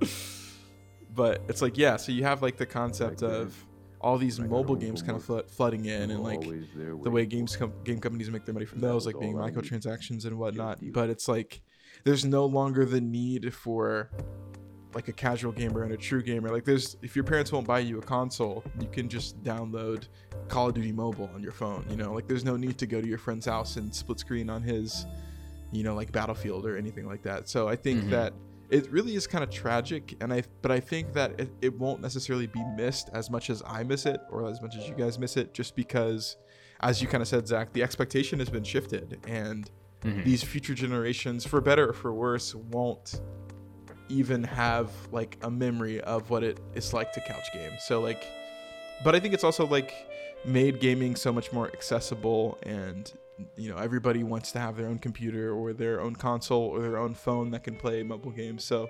but 1.14 1.42
it's 1.48 1.60
like 1.62 1.76
yeah 1.76 1.96
so 1.96 2.12
you 2.12 2.22
have 2.22 2.42
like 2.42 2.56
the 2.56 2.66
concept 2.66 3.22
of 3.22 3.54
all 4.00 4.16
these 4.16 4.38
mobile 4.38 4.76
games 4.76 5.02
kind 5.02 5.16
of 5.16 5.24
flood, 5.24 5.50
flooding 5.50 5.86
in 5.86 6.10
and 6.12 6.22
like 6.22 6.40
the 6.42 7.10
way 7.10 7.26
games 7.26 7.56
com- 7.56 7.72
game 7.82 7.98
companies 7.98 8.30
make 8.30 8.44
their 8.44 8.54
money 8.54 8.66
from 8.66 8.80
those 8.80 9.04
like 9.06 9.18
being 9.18 9.34
microtransactions 9.34 10.24
and 10.24 10.38
whatnot 10.38 10.78
but 10.92 11.10
it's 11.10 11.26
like 11.26 11.60
there's 12.04 12.24
no 12.24 12.44
longer 12.46 12.84
the 12.84 13.00
need 13.00 13.52
for 13.52 14.10
like 14.98 15.06
a 15.06 15.12
casual 15.12 15.52
gamer 15.52 15.84
and 15.84 15.92
a 15.92 15.96
true 15.96 16.20
gamer 16.20 16.48
like 16.48 16.64
there's 16.64 16.96
if 17.02 17.14
your 17.14 17.24
parents 17.24 17.52
won't 17.52 17.64
buy 17.68 17.78
you 17.78 17.98
a 18.00 18.02
console 18.02 18.64
you 18.80 18.88
can 18.88 19.08
just 19.08 19.40
download 19.44 20.08
call 20.48 20.66
of 20.70 20.74
duty 20.74 20.90
mobile 20.90 21.30
on 21.36 21.40
your 21.40 21.52
phone 21.52 21.86
you 21.88 21.94
know 21.96 22.12
like 22.12 22.26
there's 22.26 22.44
no 22.44 22.56
need 22.56 22.76
to 22.76 22.84
go 22.84 23.00
to 23.00 23.06
your 23.06 23.16
friend's 23.16 23.46
house 23.46 23.76
and 23.76 23.94
split 23.94 24.18
screen 24.18 24.50
on 24.50 24.60
his 24.60 25.06
you 25.70 25.84
know 25.84 25.94
like 25.94 26.10
battlefield 26.10 26.66
or 26.66 26.76
anything 26.76 27.06
like 27.06 27.22
that 27.22 27.48
so 27.48 27.68
i 27.68 27.76
think 27.76 28.02
Mhm. 28.06 28.10
that 28.10 28.32
it 28.70 28.90
really 28.90 29.14
is 29.14 29.28
kind 29.28 29.44
of 29.44 29.50
tragic 29.50 30.16
and 30.20 30.32
i 30.32 30.42
but 30.62 30.72
i 30.72 30.80
think 30.80 31.12
that 31.12 31.38
it, 31.38 31.48
it 31.62 31.78
won't 31.78 32.00
necessarily 32.00 32.48
be 32.48 32.64
missed 32.76 33.08
as 33.12 33.30
much 33.30 33.50
as 33.50 33.62
i 33.68 33.84
miss 33.84 34.04
it 34.04 34.18
or 34.32 34.48
as 34.50 34.60
much 34.60 34.74
as 34.76 34.88
you 34.88 34.96
guys 34.96 35.16
miss 35.16 35.36
it 35.36 35.54
just 35.54 35.76
because 35.76 36.36
as 36.80 37.00
you 37.00 37.06
kind 37.06 37.22
of 37.22 37.28
said 37.28 37.46
zach 37.46 37.72
the 37.72 37.84
expectation 37.84 38.40
has 38.40 38.50
been 38.50 38.64
shifted 38.64 39.20
and 39.28 39.70
Mhm. 40.04 40.24
these 40.24 40.42
future 40.44 40.74
generations 40.74 41.44
for 41.46 41.60
better 41.60 41.88
or 41.90 41.92
for 41.92 42.12
worse 42.12 42.52
won't 42.54 43.20
even 44.08 44.42
have 44.44 44.90
like 45.12 45.38
a 45.42 45.50
memory 45.50 46.00
of 46.02 46.30
what 46.30 46.42
it 46.42 46.60
is 46.74 46.92
like 46.92 47.12
to 47.12 47.20
couch 47.20 47.52
game. 47.52 47.72
So 47.78 48.00
like 48.00 48.24
but 49.04 49.14
i 49.14 49.20
think 49.20 49.34
it's 49.34 49.44
also 49.44 49.66
like 49.66 49.94
made 50.44 50.80
gaming 50.80 51.16
so 51.16 51.32
much 51.32 51.52
more 51.52 51.68
accessible 51.68 52.58
and 52.62 53.12
you 53.56 53.68
know 53.68 53.76
everybody 53.76 54.22
wants 54.22 54.52
to 54.52 54.58
have 54.58 54.76
their 54.76 54.86
own 54.86 54.98
computer 54.98 55.52
or 55.52 55.72
their 55.72 56.00
own 56.00 56.14
console 56.14 56.62
or 56.62 56.80
their 56.80 56.96
own 56.98 57.14
phone 57.14 57.50
that 57.50 57.62
can 57.62 57.76
play 57.76 58.02
mobile 58.02 58.32
games. 58.32 58.64
So 58.64 58.88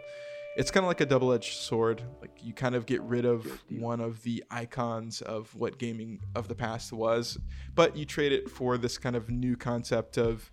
it's 0.57 0.70
kind 0.70 0.83
of 0.83 0.88
like 0.88 1.00
a 1.00 1.07
double-edged 1.07 1.52
sword. 1.52 2.02
Like 2.20 2.31
you 2.42 2.52
kind 2.52 2.74
of 2.74 2.85
get 2.87 3.00
rid 3.02 3.24
of 3.24 3.46
one 3.68 4.00
of 4.00 4.22
the 4.22 4.42
icons 4.50 5.20
of 5.22 5.54
what 5.54 5.78
gaming 5.78 6.20
of 6.35 6.48
the 6.48 6.54
past 6.54 6.92
was 6.92 7.38
but 7.74 7.96
you 7.96 8.04
trade 8.04 8.33
it 8.33 8.50
for 8.50 8.78
this 8.78 8.96
kind 8.98 9.16
of 9.16 9.31
new 9.31 9.57
concept 9.57 10.16
of 10.16 10.50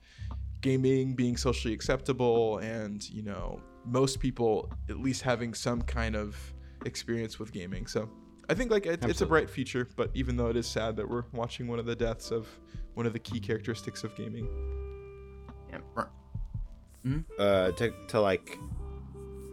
gaming 0.62 1.14
being 1.16 1.38
socially 1.38 1.74
acceptable 1.74 2.58
and 2.60 3.10
you 3.10 3.22
know 3.22 3.60
most 3.86 4.20
people 4.20 4.72
at 4.90 5.00
least 5.00 5.22
having 5.22 5.54
some 5.54 5.82
kind 5.82 6.16
of 6.16 6.36
experience 6.86 7.40
with 7.40 7.52
gaming. 7.52 7.88
So 7.88 8.10
i 8.48 8.54
think 8.54 8.70
like 8.70 8.86
it, 8.86 9.04
it's 9.04 9.22
a 9.22 9.26
bright 9.26 9.50
future 9.50 9.88
but 9.96 10.12
even 10.14 10.38
though 10.38 10.50
it 10.50 10.56
is 10.56 10.68
sad 10.68 10.96
that 10.96 11.10
we're 11.10 11.24
watching 11.34 11.68
one 11.68 11.80
of 11.80 11.88
the 11.88 11.96
deaths 11.96 12.30
of 12.30 12.48
one 12.96 13.06
of 13.06 13.14
the 13.14 13.20
key 13.20 13.40
characteristics 13.40 14.04
of 14.04 14.16
gaming. 14.16 14.48
Yeah. 15.70 15.80
uh, 17.38 17.72
to, 17.74 17.94
to 18.08 18.22
like 18.22 18.58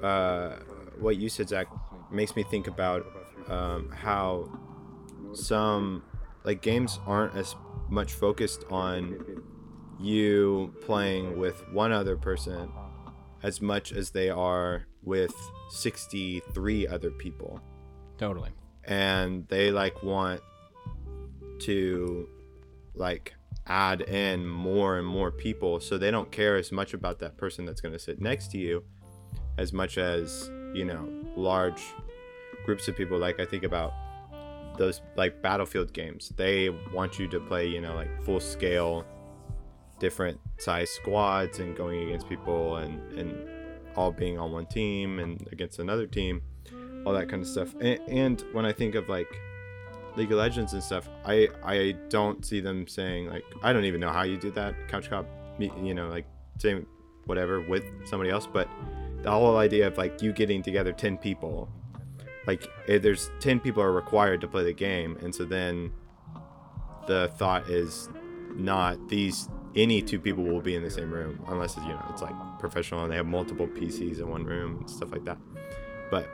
uh, 0.02 0.56
what 0.98 1.16
you 1.16 1.28
said, 1.28 1.48
Zach, 1.48 1.66
makes 2.10 2.34
me 2.34 2.44
think 2.44 2.66
about 2.66 3.04
um, 3.48 3.90
how 3.90 4.48
some 5.34 6.02
like 6.44 6.62
games 6.62 6.98
aren't 7.06 7.36
as 7.36 7.54
much 7.90 8.14
focused 8.14 8.64
on 8.70 9.42
you 10.00 10.74
playing 10.80 11.38
with 11.38 11.68
one 11.70 11.92
other 11.92 12.16
person 12.16 12.72
as 13.42 13.60
much 13.60 13.92
as 13.92 14.10
they 14.10 14.30
are 14.30 14.86
with 15.02 15.34
63 15.70 16.86
other 16.86 17.10
people. 17.10 17.60
Totally. 18.18 18.50
and 18.84 19.48
they 19.48 19.70
like 19.72 20.02
want 20.02 20.40
to 21.60 22.28
like 22.94 23.34
add 23.66 24.02
in 24.02 24.46
more 24.46 24.98
and 24.98 25.06
more 25.06 25.30
people 25.30 25.80
so 25.80 25.98
they 25.98 26.10
don't 26.10 26.30
care 26.30 26.56
as 26.56 26.70
much 26.72 26.94
about 26.94 27.18
that 27.20 27.36
person 27.36 27.64
that's 27.64 27.80
going 27.80 27.92
to 27.92 27.98
sit 27.98 28.20
next 28.20 28.50
to 28.52 28.58
you 28.58 28.84
as 29.58 29.72
much 29.72 29.98
as 29.98 30.50
you 30.74 30.84
know 30.84 31.08
large 31.36 31.82
groups 32.64 32.86
of 32.88 32.96
people. 32.96 33.18
Like 33.18 33.40
i 33.40 33.44
think 33.44 33.64
about 33.64 33.92
those 34.78 35.00
like 35.16 35.42
battlefield 35.42 35.92
games. 35.92 36.32
They 36.36 36.70
want 36.92 37.18
you 37.18 37.26
to 37.28 37.40
play 37.40 37.66
you 37.66 37.80
know 37.80 37.94
like 37.94 38.22
full 38.24 38.40
scale 38.40 39.04
different 39.98 40.38
size 40.58 40.90
squads 40.90 41.58
and 41.58 41.76
going 41.76 42.08
against 42.08 42.28
people 42.28 42.76
and 42.76 43.00
and 43.18 43.48
all 43.96 44.12
being 44.12 44.38
on 44.38 44.52
one 44.52 44.66
team 44.66 45.18
and 45.18 45.46
against 45.52 45.78
another 45.78 46.06
team 46.06 46.40
all 47.04 47.12
that 47.12 47.28
kind 47.28 47.42
of 47.42 47.48
stuff. 47.48 47.74
And, 47.80 47.98
and 48.08 48.44
when 48.52 48.64
i 48.64 48.72
think 48.72 48.94
of 48.94 49.08
like 49.08 49.28
league 50.16 50.30
of 50.30 50.38
legends 50.38 50.72
and 50.74 50.82
stuff 50.82 51.08
i 51.24 51.48
i 51.64 51.92
don't 52.08 52.44
see 52.44 52.60
them 52.60 52.86
saying 52.86 53.28
like 53.28 53.44
i 53.62 53.72
don't 53.72 53.84
even 53.84 54.00
know 54.00 54.10
how 54.10 54.22
you 54.22 54.36
do 54.36 54.50
that 54.52 54.74
couch 54.88 55.08
cop 55.08 55.26
you 55.58 55.94
know 55.94 56.08
like 56.08 56.26
same 56.58 56.86
whatever 57.24 57.60
with 57.60 57.84
somebody 58.04 58.30
else 58.30 58.46
but 58.46 58.68
the 59.22 59.30
whole 59.30 59.56
idea 59.56 59.86
of 59.86 59.96
like 59.96 60.20
you 60.20 60.32
getting 60.32 60.62
together 60.62 60.92
10 60.92 61.16
people 61.18 61.68
like 62.46 62.68
eh, 62.88 62.98
there's 62.98 63.30
10 63.40 63.60
people 63.60 63.82
are 63.82 63.92
required 63.92 64.40
to 64.40 64.48
play 64.48 64.64
the 64.64 64.72
game 64.72 65.16
and 65.22 65.34
so 65.34 65.44
then 65.44 65.90
the 67.06 67.30
thought 67.36 67.68
is 67.68 68.08
not 68.54 69.08
these 69.08 69.48
any 69.74 70.02
two 70.02 70.20
people 70.20 70.44
will 70.44 70.60
be 70.60 70.74
in 70.74 70.82
the 70.82 70.90
same 70.90 71.10
room 71.10 71.42
unless 71.48 71.76
it's, 71.76 71.86
you 71.86 71.92
know 71.92 72.04
it's 72.10 72.22
like 72.22 72.34
professional 72.58 73.02
and 73.04 73.12
they 73.12 73.16
have 73.16 73.26
multiple 73.26 73.66
PCs 73.66 74.18
in 74.18 74.28
one 74.28 74.44
room 74.44 74.78
and 74.80 74.90
stuff 74.90 75.12
like 75.12 75.24
that. 75.24 75.38
But 76.10 76.28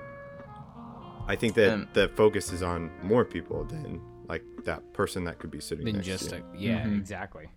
I 1.28 1.36
think 1.36 1.54
that 1.54 1.72
Um, 1.72 1.88
the 1.92 2.08
focus 2.08 2.52
is 2.52 2.62
on 2.62 2.90
more 3.02 3.24
people 3.24 3.64
than 3.64 4.00
like 4.28 4.42
that 4.64 4.92
person 4.92 5.24
that 5.24 5.38
could 5.38 5.50
be 5.50 5.60
sitting 5.60 5.84
Than 5.84 5.96
next 5.96 6.06
just 6.06 6.30
to 6.30 6.36
a, 6.36 6.38
you. 6.58 6.70
yeah, 6.70 6.86
Mhm. 6.86 6.98
exactly. 6.98 7.48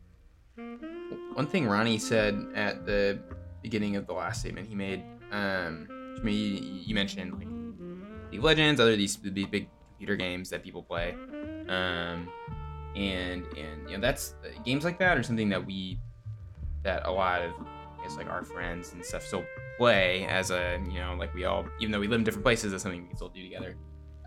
one 1.34 1.48
thing 1.48 1.66
Ronnie 1.66 1.98
said 1.98 2.36
at 2.56 2.86
the 2.86 3.20
beginning 3.62 3.96
of 3.96 4.06
the 4.08 4.14
last 4.14 4.42
statement 4.42 4.68
he 4.68 4.76
made, 4.76 5.02
um, 5.32 5.88
to 6.18 6.22
me, 6.24 6.34
you 6.86 6.94
mentioned 6.94 7.32
like 7.34 7.48
League 8.32 8.40
of 8.40 8.44
Legends, 8.44 8.80
other 8.82 8.96
these 8.96 9.18
these 9.18 9.48
big 9.48 9.68
computer 9.92 10.16
games 10.18 10.50
that 10.50 10.64
people 10.64 10.84
play, 10.84 11.16
um, 11.70 12.28
and 12.96 13.44
and 13.58 13.90
you 13.90 13.96
know 13.96 14.02
that's 14.02 14.36
games 14.66 14.84
like 14.84 15.00
that 15.00 15.18
are 15.18 15.24
something 15.24 15.50
that 15.50 15.66
we 15.66 16.00
that 16.84 17.06
a 17.06 17.12
lot 17.12 17.42
of 17.42 17.52
I 17.52 18.04
guess 18.04 18.18
like 18.18 18.28
our 18.28 18.44
friends 18.44 18.94
and 18.94 19.04
stuff 19.06 19.26
still 19.26 19.46
play 19.78 20.26
as 20.26 20.52
a 20.52 20.80
you 20.90 21.00
know 21.00 21.16
like 21.18 21.34
we 21.34 21.46
all 21.46 21.66
even 21.80 21.92
though 21.92 22.00
we 22.00 22.08
live 22.08 22.20
in 22.20 22.24
different 22.24 22.44
places 22.44 22.72
that's 22.72 22.84
something 22.84 23.02
we 23.02 23.08
can 23.08 23.16
still 23.16 23.30
do 23.30 23.44
together. 23.44 23.76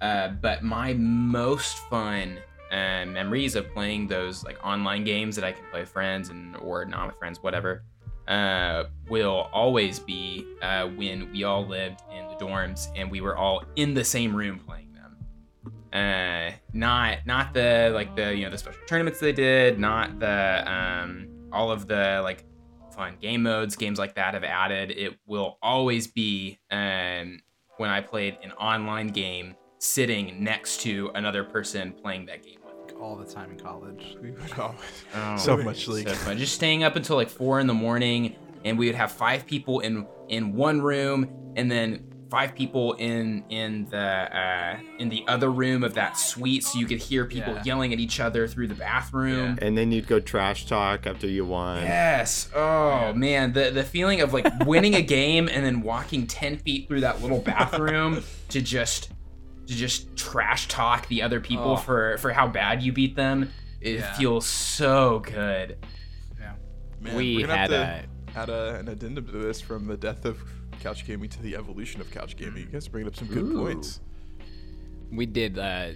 Uh, 0.00 0.28
but 0.28 0.62
my 0.62 0.92
most 0.94 1.78
fun 1.88 2.38
uh, 2.70 3.06
memories 3.06 3.54
of 3.54 3.72
playing 3.72 4.08
those 4.08 4.44
like 4.44 4.58
online 4.64 5.04
games 5.04 5.36
that 5.36 5.44
I 5.44 5.52
can 5.52 5.64
play 5.70 5.80
with 5.80 5.88
friends 5.88 6.28
and 6.28 6.56
or 6.56 6.84
not 6.84 7.06
with 7.06 7.16
friends, 7.16 7.42
whatever, 7.42 7.84
uh, 8.26 8.84
will 9.08 9.48
always 9.52 9.98
be 9.98 10.46
uh, 10.62 10.88
when 10.88 11.30
we 11.32 11.44
all 11.44 11.66
lived 11.66 12.00
in 12.12 12.26
the 12.28 12.34
dorms 12.34 12.88
and 12.96 13.10
we 13.10 13.20
were 13.20 13.36
all 13.36 13.62
in 13.76 13.94
the 13.94 14.04
same 14.04 14.34
room 14.34 14.58
playing. 14.58 14.83
Uh, 15.94 16.50
not 16.72 17.18
not 17.24 17.54
the 17.54 17.90
like 17.94 18.16
the 18.16 18.34
you 18.34 18.44
know 18.44 18.50
the 18.50 18.58
special 18.58 18.80
tournaments 18.88 19.20
they 19.20 19.32
did, 19.32 19.78
not 19.78 20.18
the 20.18 20.64
um, 20.70 21.28
all 21.52 21.70
of 21.70 21.86
the 21.86 22.20
like 22.22 22.44
fun 22.94 23.16
game 23.20 23.42
modes, 23.44 23.76
games 23.76 23.98
like 23.98 24.14
that 24.16 24.34
have 24.34 24.44
added. 24.44 24.90
It 24.90 25.16
will 25.26 25.58
always 25.62 26.06
be 26.08 26.58
um, 26.70 27.38
when 27.76 27.90
I 27.90 28.00
played 28.00 28.38
an 28.42 28.52
online 28.52 29.08
game 29.08 29.54
sitting 29.78 30.42
next 30.42 30.80
to 30.80 31.10
another 31.14 31.44
person 31.44 31.92
playing 31.92 32.26
that 32.26 32.42
game 32.42 32.58
all 33.00 33.16
the 33.16 33.24
time 33.26 33.50
in 33.50 33.58
college. 33.58 34.16
We 34.22 34.30
would 34.30 34.52
always 34.58 34.78
Oh, 35.14 35.36
so 35.36 35.56
much 35.58 35.86
league. 35.88 36.08
so 36.08 36.14
fun. 36.14 36.38
Just 36.38 36.54
staying 36.54 36.82
up 36.84 36.96
until 36.96 37.16
like 37.16 37.28
four 37.28 37.60
in 37.60 37.66
the 37.66 37.74
morning, 37.74 38.34
and 38.64 38.76
we 38.78 38.86
would 38.86 38.94
have 38.96 39.12
five 39.12 39.46
people 39.46 39.80
in 39.80 40.06
in 40.28 40.54
one 40.54 40.80
room, 40.82 41.28
and 41.56 41.70
then 41.70 42.08
five 42.34 42.52
people 42.52 42.94
in 42.94 43.44
in 43.48 43.86
the 43.90 43.96
uh, 43.98 44.76
in 44.98 45.08
the 45.08 45.22
other 45.28 45.52
room 45.52 45.84
of 45.84 45.94
that 45.94 46.18
suite, 46.18 46.64
so 46.64 46.76
you 46.80 46.84
could 46.86 46.98
hear 46.98 47.24
people 47.26 47.54
Yeah. 47.54 47.62
yelling 47.64 47.92
at 47.92 48.00
each 48.00 48.18
other 48.18 48.48
through 48.48 48.66
the 48.66 48.74
bathroom. 48.74 49.56
And 49.62 49.78
then 49.78 49.92
you'd 49.92 50.08
go 50.08 50.18
trash 50.18 50.66
talk 50.66 51.06
after 51.06 51.28
you 51.28 51.44
won. 51.44 51.82
Yes. 51.82 52.48
Oh 52.52 53.12
man, 53.12 53.52
the 53.52 53.70
the 53.70 53.84
feeling 53.84 54.20
of 54.20 54.32
like 54.32 54.46
winning 54.66 54.94
a 54.96 55.02
game 55.18 55.48
and 55.48 55.64
then 55.64 55.80
walking 55.82 56.26
ten 56.26 56.56
feet 56.58 56.88
through 56.88 57.02
that 57.02 57.22
little 57.22 57.38
bathroom 57.40 58.24
to 58.48 58.60
just 58.60 59.10
to 59.68 59.72
just 59.74 60.16
trash 60.16 60.66
talk 60.66 61.06
the 61.06 61.22
other 61.22 61.38
people 61.40 61.72
Oh. 61.72 61.76
for 61.76 62.18
for 62.18 62.32
how 62.32 62.48
bad 62.48 62.82
you 62.82 62.92
beat 62.92 63.14
them. 63.14 63.50
It 63.80 64.00
Yeah. 64.00 64.12
feels 64.14 64.44
so 64.46 65.20
good. 65.20 65.76
Yeah. 66.40 66.54
Man, 67.00 67.14
we 67.16 67.36
we're 67.36 67.46
gonna 67.46 67.58
have 67.58 67.70
had 67.70 68.08
to 68.34 68.40
add 68.40 68.48
a, 68.48 68.74
an 68.80 68.88
addendum 68.88 69.24
to 69.26 69.32
this 69.32 69.60
from 69.60 69.86
the 69.86 69.96
death 69.96 70.24
of 70.24 70.38
couch 70.80 71.06
gaming 71.06 71.28
to 71.30 71.42
the 71.42 71.56
evolution 71.56 72.00
of 72.00 72.10
couch 72.10 72.36
gaming. 72.36 72.62
You 72.62 72.66
guys 72.66 72.86
are 72.86 72.90
bringing 72.90 73.08
up 73.08 73.16
some 73.16 73.28
good 73.28 73.44
Ooh. 73.44 73.64
points. 73.64 74.00
we 75.12 75.26
did 75.26 75.58
uh 75.58 75.88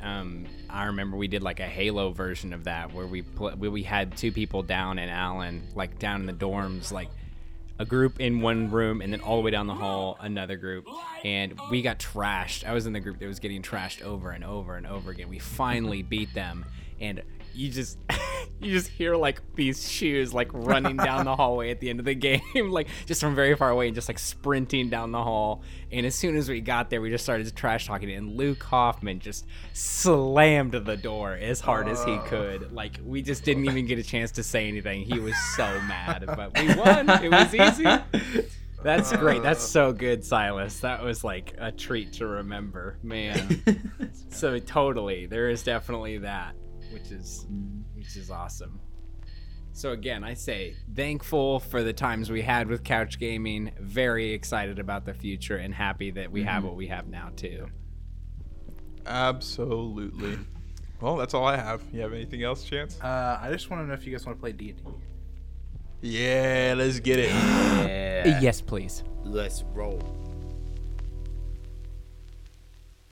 um 0.00 0.46
i 0.68 0.84
remember 0.86 1.16
we 1.16 1.28
did 1.28 1.42
like 1.42 1.60
a 1.60 1.66
halo 1.66 2.10
version 2.10 2.52
of 2.52 2.64
that 2.64 2.92
where 2.92 3.06
we 3.06 3.22
pl- 3.22 3.52
where 3.52 3.70
we 3.70 3.82
had 3.82 4.16
two 4.16 4.32
people 4.32 4.62
down 4.62 4.98
in 4.98 5.08
allen 5.08 5.62
like 5.74 5.98
down 5.98 6.20
in 6.20 6.26
the 6.26 6.32
dorms 6.32 6.90
like 6.90 7.08
a 7.78 7.84
group 7.84 8.20
in 8.20 8.40
one 8.40 8.70
room 8.70 9.00
and 9.00 9.12
then 9.12 9.20
all 9.20 9.36
the 9.36 9.42
way 9.42 9.50
down 9.50 9.66
the 9.66 9.74
hall 9.74 10.16
another 10.20 10.56
group 10.56 10.86
and 11.24 11.58
we 11.70 11.80
got 11.82 11.98
trashed 11.98 12.64
i 12.64 12.72
was 12.72 12.86
in 12.86 12.92
the 12.92 13.00
group 13.00 13.18
that 13.18 13.26
was 13.26 13.38
getting 13.38 13.62
trashed 13.62 14.02
over 14.02 14.30
and 14.30 14.44
over 14.44 14.76
and 14.76 14.86
over 14.86 15.10
again 15.10 15.28
we 15.28 15.38
finally 15.38 16.02
beat 16.02 16.32
them 16.34 16.64
and 17.00 17.22
you 17.54 17.70
just 17.70 17.98
you 18.60 18.72
just 18.72 18.88
hear 18.88 19.16
like 19.16 19.40
these 19.54 19.88
shoes 19.90 20.32
like 20.32 20.48
running 20.52 20.96
down 20.96 21.24
the 21.24 21.36
hallway 21.36 21.70
at 21.70 21.80
the 21.80 21.90
end 21.90 21.98
of 21.98 22.04
the 22.04 22.14
game 22.14 22.40
like 22.70 22.88
just 23.06 23.20
from 23.20 23.34
very 23.34 23.54
far 23.56 23.70
away 23.70 23.86
and 23.86 23.94
just 23.94 24.08
like 24.08 24.18
sprinting 24.18 24.88
down 24.88 25.12
the 25.12 25.22
hall. 25.22 25.62
And 25.92 26.06
as 26.06 26.14
soon 26.14 26.36
as 26.36 26.48
we 26.48 26.60
got 26.60 26.90
there 26.90 27.00
we 27.00 27.10
just 27.10 27.24
started 27.24 27.54
trash 27.54 27.86
talking 27.86 28.10
and 28.10 28.36
luke 28.36 28.62
hoffman 28.62 29.20
just 29.20 29.46
slammed 29.72 30.72
the 30.72 30.96
door 30.96 31.32
as 31.32 31.60
hard 31.60 31.88
as 31.88 32.02
he 32.04 32.18
could. 32.26 32.72
Like 32.72 33.00
we 33.04 33.22
just 33.22 33.44
didn't 33.44 33.64
even 33.68 33.86
get 33.86 33.98
a 33.98 34.02
chance 34.02 34.30
to 34.32 34.42
say 34.42 34.66
anything. 34.68 35.02
He 35.04 35.18
was 35.18 35.36
so 35.56 35.66
mad 35.82 36.24
but 36.26 36.58
we 36.58 36.74
won. 36.74 37.10
It 37.24 37.30
was 37.30 37.54
easy. 37.54 37.86
That's 38.82 39.12
great. 39.16 39.42
That's 39.42 39.64
uh. 39.64 39.68
so 39.68 39.92
good 39.92 40.24
silas. 40.24 40.80
That 40.80 41.02
was 41.02 41.24
like 41.24 41.54
a 41.58 41.72
treat 41.72 42.14
to 42.14 42.26
remember 42.26 42.98
man. 43.02 44.12
So 44.30 44.58
totally. 44.58 45.26
There 45.26 45.48
is 45.48 45.62
definitely 45.62 46.18
that 46.18 46.54
which 46.94 47.10
is 47.10 47.46
which 47.94 48.16
is 48.16 48.30
awesome 48.30 48.80
so 49.72 49.90
again 49.92 50.24
i 50.24 50.32
say 50.32 50.74
thankful 50.94 51.58
for 51.60 51.82
the 51.82 51.92
times 51.92 52.30
we 52.30 52.40
had 52.40 52.68
with 52.68 52.82
couch 52.84 53.18
gaming 53.18 53.70
very 53.80 54.32
excited 54.32 54.78
about 54.78 55.04
the 55.04 55.12
future 55.12 55.56
and 55.56 55.74
happy 55.74 56.10
that 56.10 56.30
we 56.30 56.42
have 56.44 56.64
what 56.64 56.76
we 56.76 56.86
have 56.86 57.08
now 57.08 57.30
too 57.36 57.66
Absolutely. 59.06 60.38
Well, 61.00 61.16
that's 61.16 61.34
all 61.34 61.44
I 61.44 61.56
have. 61.56 61.82
You 61.92 62.00
have 62.00 62.14
anything 62.14 62.44
else, 62.44 62.64
Chance? 62.64 62.98
Uh, 63.02 63.38
I 63.42 63.50
just 63.52 63.68
want 63.68 63.82
to 63.82 63.86
know 63.86 63.92
if 63.92 64.06
you 64.06 64.12
guys 64.12 64.24
want 64.24 64.38
to 64.38 64.40
play 64.40 64.52
D 64.52 64.70
and 64.70 64.82
D. 64.82 64.90
Yeah, 66.00 66.74
let's 66.78 66.98
get 67.00 67.18
it. 67.18 67.30
Yeah. 68.24 68.40
yes 68.40 68.62
please 68.62 69.02
Let's 69.22 69.64
roll. 69.74 70.00